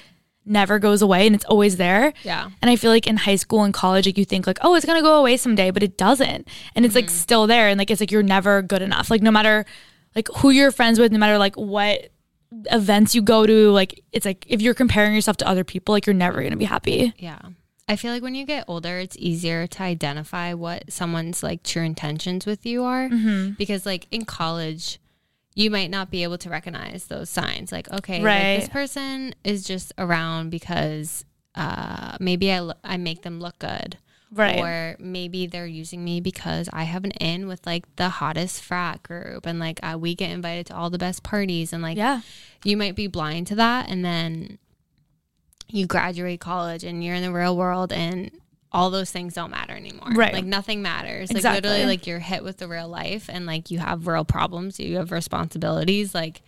[0.47, 2.13] never goes away and it's always there.
[2.23, 2.49] Yeah.
[2.61, 4.85] And I feel like in high school and college, like you think like, oh, it's
[4.85, 6.47] gonna go away someday, but it doesn't.
[6.75, 7.15] And it's like mm-hmm.
[7.15, 7.67] still there.
[7.67, 9.11] And like it's like you're never good enough.
[9.11, 9.65] Like no matter
[10.15, 12.09] like who you're friends with, no matter like what
[12.71, 16.05] events you go to, like it's like if you're comparing yourself to other people, like
[16.05, 17.13] you're never gonna be happy.
[17.17, 17.39] Yeah.
[17.88, 21.83] I feel like when you get older, it's easier to identify what someone's like true
[21.83, 23.51] intentions with you are Mm-hmm.
[23.51, 24.99] because like in college,
[25.55, 27.71] you might not be able to recognize those signs.
[27.71, 28.51] Like, okay, Right.
[28.53, 31.25] like this person is just around because
[31.55, 33.97] uh, maybe I, lo- I make them look good.
[34.31, 34.59] Right.
[34.59, 39.01] Or maybe they're using me because I have an in with like the hottest frat
[39.01, 42.19] group and like uh, we get invited to all the best parties and like yeah.
[42.65, 44.57] you might be blind to that and then
[45.70, 48.32] you graduate college and you're in the real world and
[48.72, 50.09] all those things don't matter anymore.
[50.13, 50.34] Right.
[50.34, 51.32] Like nothing matters.
[51.32, 51.49] Exactly.
[51.49, 54.80] Like literally like you're hit with the real life and like you have real problems,
[54.80, 56.41] you have responsibilities like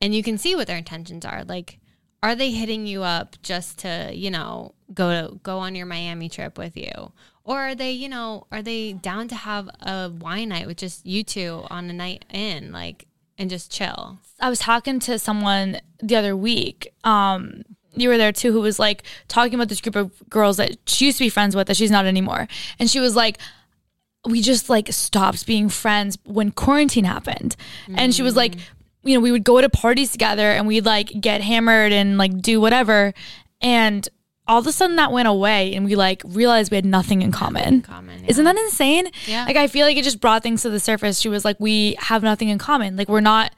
[0.00, 1.44] and you can see what their intentions are.
[1.44, 1.78] Like
[2.22, 6.28] are they hitting you up just to, you know, go to go on your Miami
[6.28, 7.12] trip with you?
[7.44, 11.04] Or are they, you know, are they down to have a wine night with just
[11.04, 13.06] you two on a night in like
[13.36, 14.18] and just chill?
[14.38, 16.92] I was talking to someone the other week.
[17.02, 17.64] Um,
[17.94, 21.06] you were there too, who was like talking about this group of girls that she
[21.06, 22.48] used to be friends with that she's not anymore.
[22.78, 23.38] And she was like,
[24.26, 27.56] we just like stopped being friends when quarantine happened.
[27.94, 28.54] And she was like,
[29.02, 32.40] you know, we would go to parties together and we'd like get hammered and like
[32.40, 33.12] do whatever.
[33.60, 34.08] And
[34.46, 37.32] all of a sudden that went away and we like realized we had nothing in
[37.32, 37.82] common.
[37.82, 38.20] Common.
[38.20, 38.30] yeah.
[38.30, 39.10] Isn't that insane?
[39.26, 39.44] Yeah.
[39.44, 41.20] Like I feel like it just brought things to the surface.
[41.20, 42.96] She was like, we have nothing in common.
[42.96, 43.52] Like we're not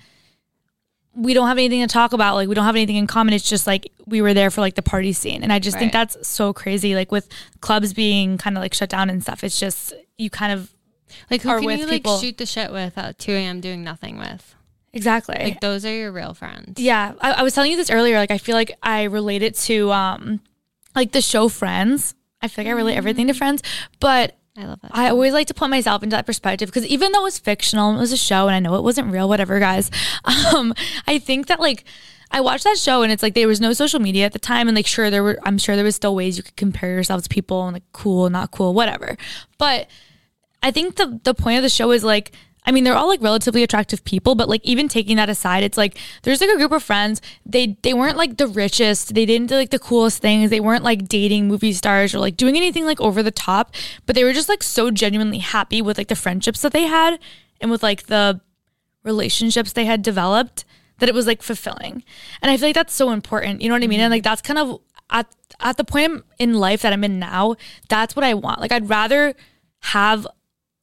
[1.15, 2.35] we don't have anything to talk about.
[2.35, 3.35] Like we don't have anything in common.
[3.35, 5.43] It's just like we were there for like the party scene.
[5.43, 6.95] And I just think that's so crazy.
[6.95, 7.29] Like with
[7.61, 9.45] clubs being kind of like shut down and stuff.
[9.45, 10.73] It's just you kind of
[11.31, 13.61] Like who are can with you like shoot the shit with at 2 a.m.
[13.61, 14.55] doing nothing with?
[14.93, 15.37] exactly.
[15.37, 16.81] Like those are your real friends.
[16.81, 18.17] Yeah, I, I was telling you this earlier.
[18.17, 20.41] Like, I feel like I relate it to um,
[20.95, 22.15] like the show Friends.
[22.41, 23.63] I feel like I relate everything to Friends,
[24.01, 24.93] but I love that.
[24.95, 27.89] I always like to put myself into that perspective because even though it was fictional,
[27.91, 29.91] and it was a show, and I know it wasn't real, whatever, guys.
[30.55, 30.75] Um,
[31.07, 31.85] I think that like
[32.31, 34.69] I watched that show, and it's like there was no social media at the time,
[34.69, 37.23] and like sure there were, I'm sure there was still ways you could compare yourself
[37.23, 39.17] to people and like cool, not cool, whatever.
[39.59, 39.89] But
[40.63, 42.33] I think the the point of the show is like
[42.67, 45.77] I mean they're all like relatively attractive people, but like even taking that aside, it's
[45.77, 47.21] like there's like a group of friends.
[47.45, 50.85] They they weren't like the richest, they didn't do like the coolest things, they weren't
[50.85, 53.75] like dating movie stars or like doing anything like over the top,
[54.07, 57.19] but they were just like so genuinely happy with like the friendships that they had
[57.61, 58.41] and with like the
[59.03, 60.65] relationships they had developed
[60.99, 62.03] that it was like fulfilling.
[62.41, 63.61] And I feel like that's so important.
[63.61, 64.01] You know what I mean?
[64.01, 64.13] And mm-hmm.
[64.13, 65.27] like that's kind of at
[65.61, 67.57] at the point in life that I'm in now,
[67.89, 68.61] that's what I want.
[68.61, 69.35] Like I'd rather
[69.81, 70.27] have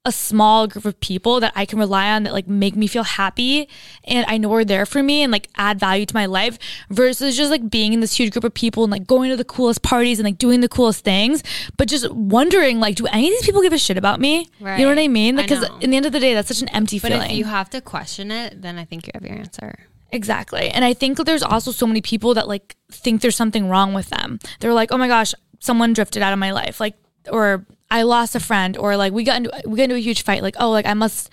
[0.04, 3.04] a small group of people that I can rely on that like make me feel
[3.04, 3.70] happy
[4.04, 6.58] and I know are there for me and like add value to my life
[6.90, 9.46] versus just like being in this huge group of people and like going to the
[9.46, 11.44] coolest parties and like doing the coolest things,
[11.78, 14.48] but just wondering like, do any of these people give a shit about me?
[14.60, 15.36] You know what I mean?
[15.36, 15.78] Because know.
[15.82, 17.30] in the end of the day, that's such an empty but feeling.
[17.30, 19.86] if you have to question it, then I think you have your answer.
[20.12, 20.70] Exactly.
[20.70, 24.10] And I think there's also so many people that like think there's something wrong with
[24.10, 24.40] them.
[24.60, 26.96] They're like, "Oh my gosh, someone drifted out of my life." Like
[27.30, 30.24] or I lost a friend or like we got into we got into a huge
[30.24, 30.42] fight.
[30.42, 31.30] Like, "Oh, like I must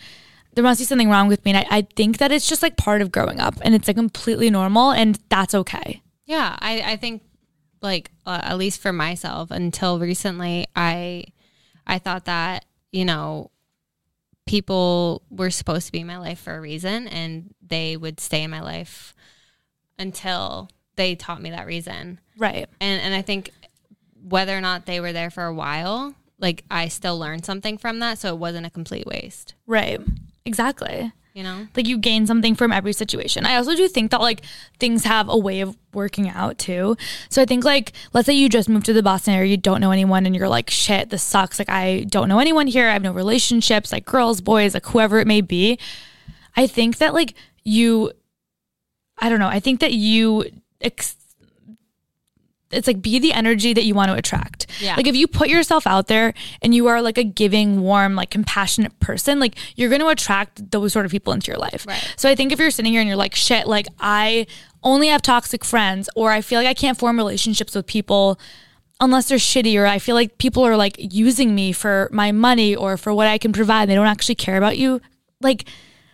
[0.55, 2.77] there must be something wrong with me." And I, I think that it's just like
[2.77, 6.03] part of growing up and it's like completely normal and that's okay.
[6.27, 7.23] Yeah, I, I think
[7.81, 11.25] like uh, at least for myself until recently I
[11.87, 13.51] I thought that, you know,
[14.47, 18.43] people were supposed to be in my life for a reason and they would stay
[18.43, 19.15] in my life
[19.99, 22.21] until they taught me that reason.
[22.37, 22.69] Right.
[22.81, 23.53] And and I think
[24.29, 27.99] whether or not they were there for a while, like I still learned something from
[28.01, 30.01] that, so it wasn't a complete waste, Right.
[30.45, 31.13] Exactly.
[31.35, 31.69] you know?
[31.77, 33.45] Like you gain something from every situation.
[33.45, 34.41] I also do think that like
[34.81, 36.97] things have a way of working out too.
[37.29, 39.81] So I think like let's say you just moved to the Boston area, you don't
[39.81, 41.59] know anyone and you're like, shit, this sucks.
[41.59, 42.89] Like I don't know anyone here.
[42.89, 45.79] I have no relationships, like girls, boys, like whoever it may be.
[46.57, 48.13] I think that like you
[49.19, 49.49] I don't know.
[49.49, 50.45] I think that you
[50.81, 51.17] ex-
[52.71, 54.67] it's like be the energy that you want to attract.
[54.81, 54.95] Yeah.
[54.97, 58.31] Like if you put yourself out there and you are like a giving, warm, like
[58.31, 61.87] compassionate person, like you're going to attract those sort of people into your life.
[61.87, 62.15] Right.
[62.17, 64.47] So I think if you're sitting here and you're like, shit, like I
[64.83, 68.39] only have toxic friends or I feel like I can't form relationships with people
[69.01, 72.77] unless they're shitty or I feel like people are like using me for my money
[72.77, 73.89] or for what I can provide.
[73.89, 75.01] They don't actually care about you.
[75.41, 75.65] Like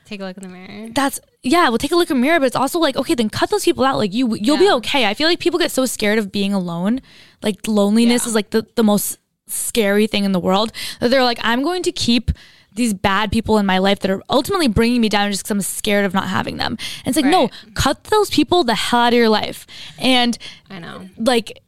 [0.04, 0.90] Take a look in the mirror.
[0.94, 3.28] that's yeah we'll take a look in the mirror but it's also like okay then
[3.30, 3.98] cut those people out.
[3.98, 5.06] Like you you'll be okay.
[5.06, 7.00] I feel like people get so scared of being alone.
[7.42, 8.28] Like loneliness Yeah.
[8.30, 10.72] is like the, the most scary thing in the world.
[11.00, 12.30] That they're like i'm going to keep
[12.74, 15.60] these bad people in my life that are ultimately bringing me down just because i'm
[15.60, 16.76] scared of not having them.
[17.04, 19.66] And it's like no cut those people the hell out of your life.
[19.98, 20.36] And
[20.70, 21.08] I know.
[21.18, 21.60] like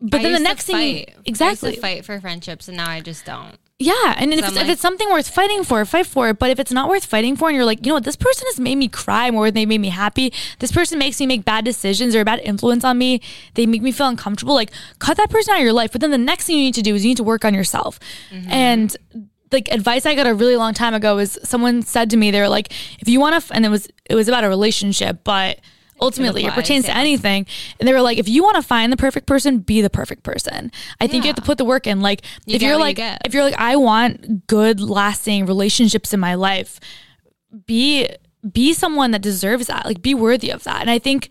[0.00, 1.08] but I then the next thing fight.
[1.08, 1.74] I used exactly.
[1.74, 3.56] to fight for friendships and now I just don't.
[3.78, 6.38] Yeah, and if, it's, like- if it's something worth fighting for, fight for it.
[6.38, 8.46] But if it's not worth fighting for, and you're like, you know what, this person
[8.48, 10.32] has made me cry more than they made me happy.
[10.60, 13.20] This person makes me make bad decisions or a bad influence on me.
[13.52, 14.54] They make me feel uncomfortable.
[14.54, 15.92] Like, cut that person out of your life.
[15.92, 17.52] But then the next thing you need to do is you need to work on
[17.52, 18.00] yourself.
[18.30, 18.50] Mm-hmm.
[18.50, 18.96] And
[19.52, 22.48] like advice I got a really long time ago is someone said to me, they're
[22.48, 25.60] like, if you want to, f- and it was it was about a relationship, but
[26.00, 27.46] ultimately it, applies, pertains to anything.
[27.78, 30.22] And they were like, if you want to find the perfect person, be the perfect
[30.22, 30.70] person.
[31.00, 32.00] I think you have to put the work in.
[32.00, 36.12] Like You if you're what you like if you're like I want good lasting relationships
[36.12, 36.80] in my life,
[37.66, 38.08] be
[38.50, 39.86] be someone that deserves that.
[39.86, 40.80] Like be worthy of that.
[40.80, 41.30] And I think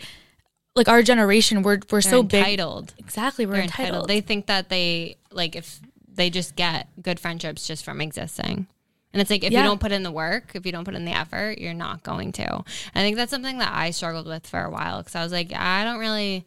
[0.76, 2.93] like our generation we're we're They're so big entitled.
[2.97, 3.88] Exactly, we're entitled.
[3.88, 4.07] entitled.
[4.09, 5.80] They think that they like if
[6.13, 8.68] they just get good friendships just from existing.
[9.16, 9.61] And it's like if Yeah.
[9.61, 12.03] you don't put in the work, if you don't put in the effort, you're not
[12.03, 12.43] going to.
[12.53, 15.32] And I think that's something that I struggled with for a while because I was
[15.32, 16.45] like, I don't really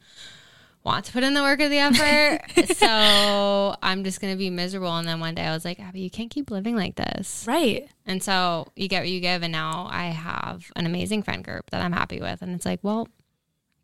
[0.84, 2.40] want to put in the work or the effort.
[2.76, 4.94] so I'm just going to be miserable.
[4.98, 7.46] And then one day I was like, Abby, you can't keep living like this.
[7.48, 7.88] right.
[8.04, 9.42] And so you get what you give.
[9.42, 12.42] And now I have an amazing friend group that I'm happy with.
[12.42, 13.08] And it's like, well,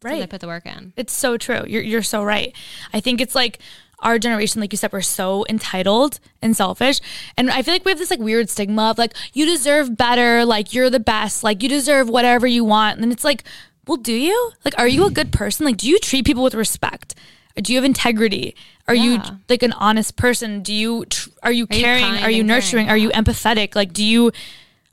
[0.02, 0.22] right.
[0.22, 0.92] I put the work in.
[0.96, 1.62] It's so true.
[1.66, 2.54] You're you're so right.
[2.92, 3.60] I think it's like
[4.00, 7.00] our generation, like you said, we're so entitled and selfish.
[7.36, 10.44] And I feel like we have this like weird stigma of like, you deserve better,
[10.44, 12.96] like you're the best, like you deserve whatever you want.
[12.96, 13.44] And then it's like,
[13.86, 14.52] well, do you?
[14.64, 15.66] Like, are you a good person?
[15.66, 17.14] Like, do you treat people with respect?
[17.56, 18.56] Do you have integrity?
[18.88, 20.62] Are you like an honest person?
[20.62, 22.04] Do you tr- are you Are you caring?
[22.04, 22.86] are you nurturing?
[22.86, 22.90] caring?
[22.90, 23.74] Are you empathetic?
[23.74, 24.32] Like, do you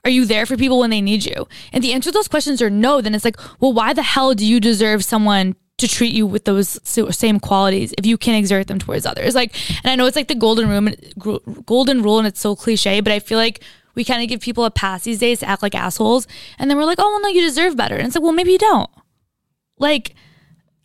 [0.06, 1.48] are you there for people when they need you?
[1.74, 3.02] And the answer to those questions are no.
[3.02, 6.46] Then it's like, well, why the hell do you deserve someone to treat you with
[6.46, 9.36] those same qualities if you can exert them towards others?
[9.36, 13.02] Like, and I know it's like the golden rule, golden rule, and it's so cliche,
[13.02, 13.64] but I feel like
[13.94, 16.28] we kind of give people a pass these days to act like assholes,
[16.58, 18.54] and then we're like, oh well, no, you deserve better, and it's like, well, maybe
[18.54, 18.90] you don't.
[19.78, 20.16] Like,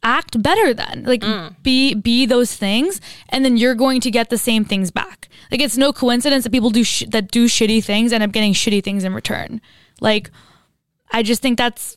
[0.02, 1.02] act better then.
[1.04, 1.54] Like mm.
[1.62, 5.28] be be those things and then you're going to get the same things back.
[5.50, 8.52] Like it's no coincidence that people do sh- that do shitty things end up getting
[8.52, 9.60] shitty things in return.
[10.00, 10.30] Like
[11.12, 11.96] i just think that's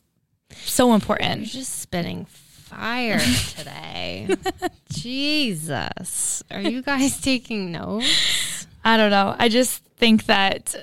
[0.50, 2.26] so You're important just spitting
[2.70, 3.20] fire
[3.56, 4.34] today.
[4.90, 6.42] Jesus.
[6.50, 8.66] Are you guys taking notes?
[8.84, 10.74] i don't know i just think that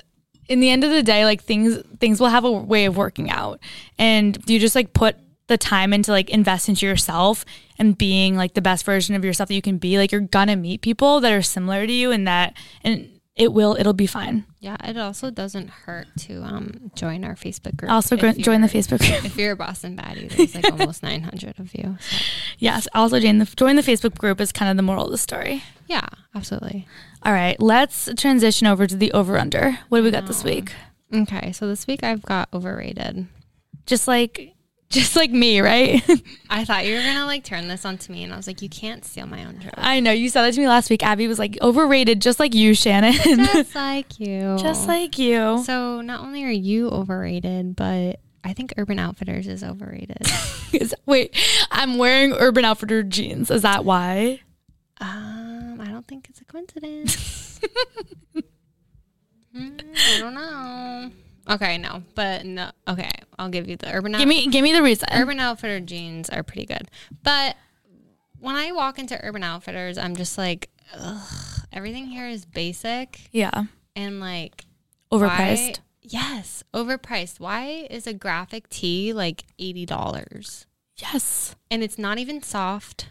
[0.48, 3.30] in the end of the day like things things will have a way of working
[3.30, 3.60] out
[3.98, 5.16] and you just like put
[5.48, 7.44] the time into like invest into yourself
[7.78, 10.56] and being like the best version of yourself that you can be like you're gonna
[10.56, 14.44] meet people that are similar to you and that and it will it'll be fine
[14.60, 17.90] Yeah, it also doesn't hurt to um join our Facebook group.
[17.90, 21.58] also go- join the facebook group If you're a Boston baddie, there's like almost 900
[21.60, 21.96] of you.
[22.00, 22.16] So.
[22.58, 25.18] yes also join the join the facebook group is kind of the moral of the
[25.18, 26.86] story Yeah, absolutely.
[27.22, 30.72] all right let's transition over to the over under what do we got this week
[31.14, 33.26] Okay, so this week I've got overrated.
[33.86, 34.54] just like
[34.90, 36.02] just like me right
[36.50, 38.68] I thought you were gonna like turn this onto me, and I was like, you
[38.68, 39.74] can't steal my own joke.
[39.76, 42.54] i know you said that to me last week abby was like overrated just like
[42.54, 44.56] you shannon Just like you.
[44.58, 49.62] just like you So not only are you overrated, but I think Urban Outfitters is
[49.62, 50.22] overrated.
[51.06, 51.36] Wait
[51.70, 54.40] i'm wearing urban outfitter jeans is that why
[55.00, 57.60] um, I don't think it's a coincidence.
[59.54, 61.10] Hmm, I don't know.
[61.48, 62.70] Okay, no, but no.
[62.86, 66.28] Okay, I'll give you the Urban give me give me the reason Urban Outfitter jeans
[66.30, 66.90] are pretty good,
[67.22, 67.56] but
[68.40, 73.64] when I walk into Urban Outfitters, I'm just like, ugh, everything here is basic yeah
[73.96, 74.66] and like
[75.12, 77.40] overpriced why- yes, overpriced.
[77.40, 80.66] Why is a graphic tee like eighty dollars?
[80.96, 83.08] yes and it's not even soft.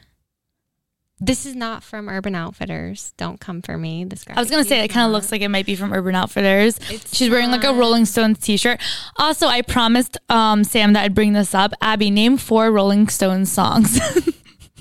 [1.20, 3.13] This is not from Urban Outfitters.
[3.18, 4.03] Don't come for me.
[4.03, 6.13] This I was gonna say it kind of looks like it might be from Urban
[6.13, 6.80] Outfitters.
[6.91, 7.74] It's She's wearing like a.
[7.74, 8.80] Rolling Stones t-shirt.
[9.18, 11.74] Also, I promised um, Sam that I'd bring this up.
[11.82, 13.99] Abby, name four Rolling Stones songs.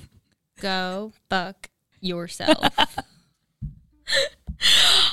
[0.61, 1.71] go fuck
[2.01, 2.59] yourself.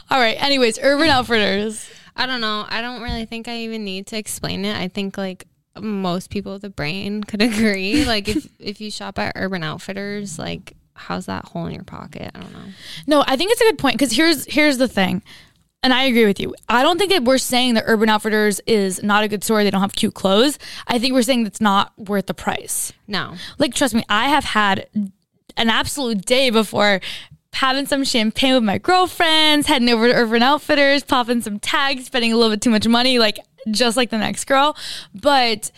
[0.09, 0.41] All right.
[0.41, 1.89] Anyways, Urban Outfitters.
[2.15, 2.65] I don't know.
[2.67, 4.77] I don't really think I even need to explain it.
[4.77, 5.47] I think like
[5.79, 8.05] most people with a brain could agree.
[8.05, 12.31] Like if if you shop at Urban Outfitters, like how's that hole in your pocket?
[12.33, 12.65] I don't know.
[13.07, 15.21] No, I think it's a good point because here's here's the thing,
[15.81, 16.55] and I agree with you.
[16.69, 19.63] I don't think that we're saying that Urban Outfitters is not a good store.
[19.63, 20.57] They don't have cute clothes.
[20.87, 22.93] I think we're saying that's not worth the price.
[23.07, 23.35] No.
[23.57, 24.87] Like, trust me, I have had
[25.57, 27.01] an absolute day before
[27.53, 32.33] having some champagne with my girlfriends, heading over to Urban Outfitters, popping some tags, spending
[32.33, 33.37] a little bit too much money, like
[33.69, 34.75] just like the next girl.
[35.13, 35.71] But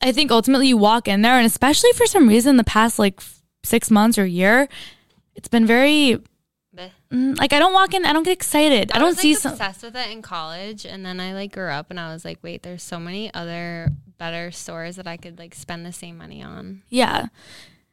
[0.00, 3.20] I think ultimately you walk in there, and especially for some reason, the past like
[3.68, 4.68] six months or year,
[5.34, 6.18] it's been very
[7.12, 8.90] mm, like I don't walk in, I don't get excited.
[8.92, 9.52] I, don't was, see like, some.
[9.52, 12.38] obsessed with it in college, and then I like grew up, and I was like,
[12.42, 16.42] wait, there's so many other better stores that I could like spend the same money
[16.42, 17.26] on Yeah,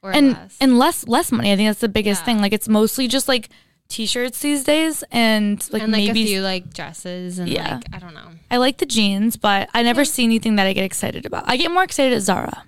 [0.02, 0.58] or and less.
[0.60, 1.52] and less less money.
[1.52, 2.26] I think that's the biggest Yeah.
[2.26, 2.42] thing.
[2.42, 3.50] Like it's mostly just like
[3.88, 7.76] t-shirts these days and like and like maybe a few like dresses and Yeah.
[7.76, 8.30] like I don't know.
[8.50, 11.44] I like the jeans, but I never see anything that I get excited about.
[11.48, 12.64] I get more excited at Zara.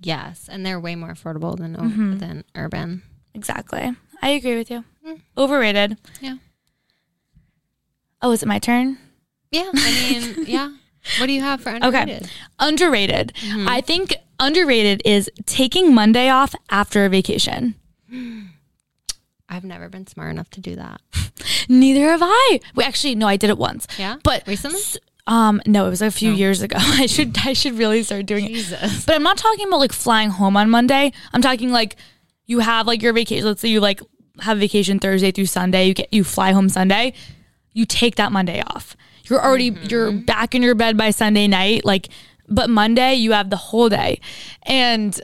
[0.00, 2.18] Yes, and they're way more affordable than Mm-hmm.
[2.18, 3.02] than Urban.
[3.34, 3.92] Exactly.
[4.22, 4.84] I agree with you.
[5.06, 5.20] Mm.
[5.36, 5.98] Overrated.
[6.20, 6.36] Yeah.
[8.22, 8.98] Oh, is it my turn?
[9.50, 10.72] Yeah, I mean, yeah.
[11.18, 12.30] What do you have for underrated?
[12.58, 13.32] Underrated.
[13.40, 13.68] Mm-hmm.
[13.68, 17.74] I think underrated is taking Monday off after a vacation.
[19.48, 21.00] I've never been smart enough to do that.
[21.68, 22.60] Neither have I.
[22.76, 23.86] We actually, no, I did it once.
[23.98, 24.78] Yeah, But recently.
[24.78, 24.98] s-
[25.30, 26.76] um, no, it was a few years ago.
[26.80, 28.66] I should I should really start doing it.
[29.06, 31.12] But I'm not talking about like flying home on Monday.
[31.32, 31.94] I'm talking like
[32.46, 33.46] you have like your vacation.
[33.46, 34.00] Let's say you like
[34.40, 35.86] have vacation Thursday through Sunday.
[35.86, 37.12] You get you fly home Sunday.
[37.72, 38.96] You take that Monday off.
[39.24, 41.84] You're already you're back in your bed by Sunday night.
[41.84, 42.08] Like,
[42.48, 44.20] but Monday you have the whole day,
[44.64, 45.18] and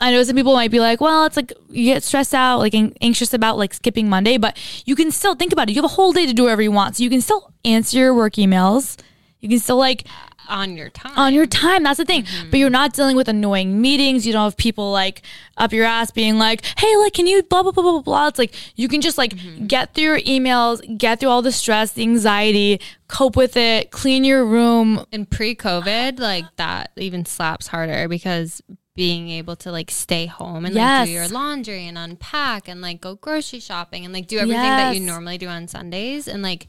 [0.00, 2.74] I know some people might be like, well, it's like you get stressed out, like
[2.74, 5.76] an- anxious about like skipping Monday, but you can still think about it.
[5.76, 7.98] You have a whole day to do whatever you want, so you can still answer
[7.98, 8.98] your work emails.
[9.42, 10.06] You can still like
[10.48, 11.12] On your time.
[11.16, 11.82] on your time.
[11.82, 12.22] That's the thing.
[12.22, 12.50] Mm-hmm.
[12.50, 14.24] But you're not dealing with annoying meetings.
[14.24, 15.22] You don't have people like
[15.56, 18.28] up your ass being like, hey, like, can you blah, blah, blah, blah, blah.
[18.28, 19.66] It's like you can just like mm-hmm.
[19.66, 24.24] get through your emails, get through all the stress, the anxiety, cope with it, clean
[24.24, 25.04] your room.
[25.12, 28.62] and pre-COVID, like that even slaps harder because
[28.94, 33.00] being able to like stay home and like do your laundry and unpack and like
[33.00, 36.68] go grocery shopping and like do everything that you normally do on Sundays and like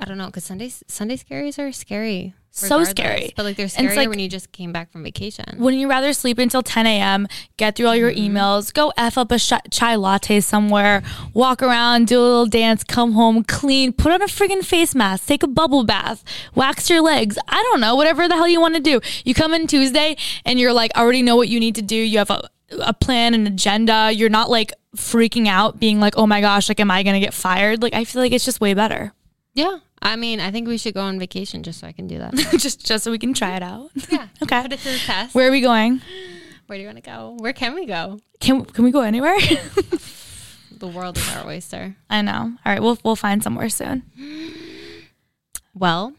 [0.00, 3.32] I don't know because Sundays Sunday scaries are scary, So scary.
[3.36, 5.44] But like they're scarier like- when you just came back from vacation.
[5.58, 8.36] Wouldn't you rather sleep until 10 a.m., get through all your mm-hmm.
[8.36, 12.82] emails, go F up a sh- chai latte somewhere, walk around, do a little dance,
[12.82, 16.24] come home, clean, put on a friggin' face mask, take a bubble bath,
[16.54, 17.38] wax your legs.
[17.48, 19.00] I don't know, whatever the hell you want to do.
[19.24, 21.96] You come in Tuesday and you're like, already know what you need to do.
[21.96, 22.48] You have a,
[22.80, 24.10] a plan, an agenda.
[24.12, 27.20] You're not like freaking out, being like, oh my gosh, like, am I going to
[27.20, 27.80] get fired?
[27.80, 29.12] Like, I feel like it's just way better.
[29.54, 32.18] Yeah, I mean, I think we should go on vacation just so I can do
[32.18, 32.34] that.
[32.58, 33.90] just, just so we can try it out.
[34.10, 34.62] yeah, Okay.
[34.62, 35.34] put it to the test.
[35.34, 36.00] Where are we going?
[36.66, 37.36] Where do you want to go?
[37.38, 38.18] Where can we go?
[38.40, 39.38] Can, can we go anywhere?
[40.76, 41.94] The world is our oyster.
[42.10, 42.32] I know.
[42.66, 44.02] All right, we'll we'll find somewhere soon.
[45.72, 46.14] Well,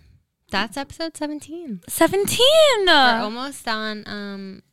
[0.49, 1.81] that's episode seventeen.
[1.87, 2.85] Seventeen.
[2.87, 4.63] We're almost on um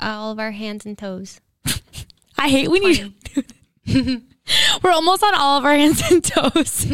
[0.00, 1.40] all of our hands and toes.
[2.38, 3.12] I hate when you.
[4.82, 6.86] We're almost on all of our hands and toes.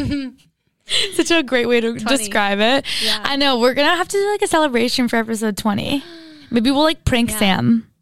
[1.13, 2.05] Such a great way to 20.
[2.05, 2.85] describe it.
[3.03, 3.19] Yeah.
[3.23, 3.59] I know.
[3.59, 6.03] We're gonna have to do like a celebration for episode twenty.
[6.51, 7.37] Maybe we'll like prank Yeah.
[7.39, 7.85] Sam.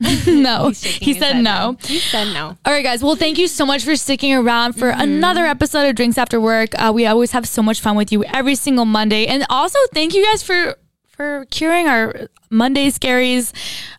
[0.26, 1.76] no, he said no.
[1.84, 2.56] He said no.
[2.66, 3.02] All right, guys.
[3.02, 5.00] Well, thank you so much for sticking around for Mm-hmm.
[5.00, 6.70] another episode of Drinks After Work.
[6.78, 10.12] Uh, we always have so much fun with you every single Monday, and also thank
[10.14, 10.74] you guys for
[11.16, 13.52] for curing our Monday scaries.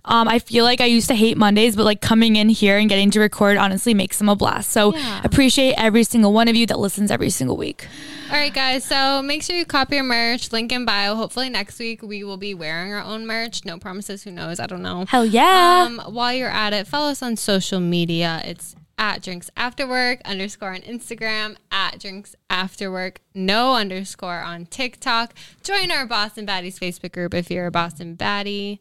[0.06, 2.88] Um, I feel like I used to hate Mondays, but like coming in here and
[2.90, 4.70] getting to record honestly makes them a blast.
[4.72, 5.22] So Yeah.
[5.24, 7.88] appreciate every single one of you that listens every single week.
[8.32, 8.84] All right, guys.
[8.84, 10.52] So make sure you copy your merch.
[10.52, 11.16] Link in bio.
[11.16, 13.64] Hopefully next week we will be wearing our own merch.
[13.66, 14.24] No promises.
[14.24, 14.60] Who knows?
[14.60, 15.06] I don't know.
[15.08, 15.86] Hell yeah!
[15.88, 18.42] Um, while you're at it, follow us on social media.
[18.44, 24.66] It's at drinks after work underscore on Instagram, at drinks after work, no underscore on
[24.66, 25.34] TikTok.
[25.64, 28.80] Join our Boston Baddies Facebook group if you're a Boston Baddie.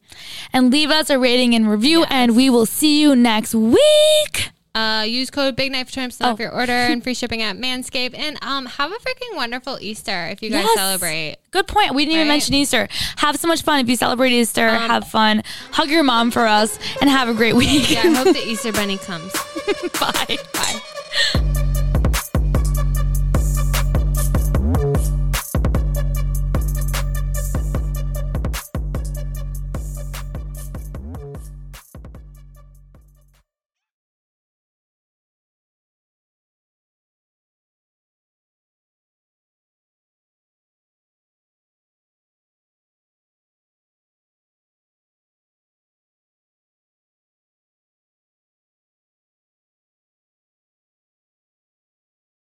[0.52, 4.50] and leave us a rating and review, and we will see you next week.
[4.74, 6.30] Uh, use code Big Night for 20% Oh.
[6.32, 8.18] off your order and free shipping at Manscaped.
[8.18, 10.76] And um, have a freaking wonderful Easter if you guys Yes.
[10.76, 11.36] celebrate.
[11.52, 11.94] Good point.
[11.94, 12.88] We didn't even mention Easter.
[13.18, 14.68] Have so much fun if you celebrate Easter.
[14.68, 15.44] Um, have fun.
[15.70, 17.88] Hug your mom for us, and have a great week.
[17.90, 19.32] Yeah, I hope the Easter Bunny comes.
[20.00, 20.38] Bye.
[20.52, 21.70] Bye.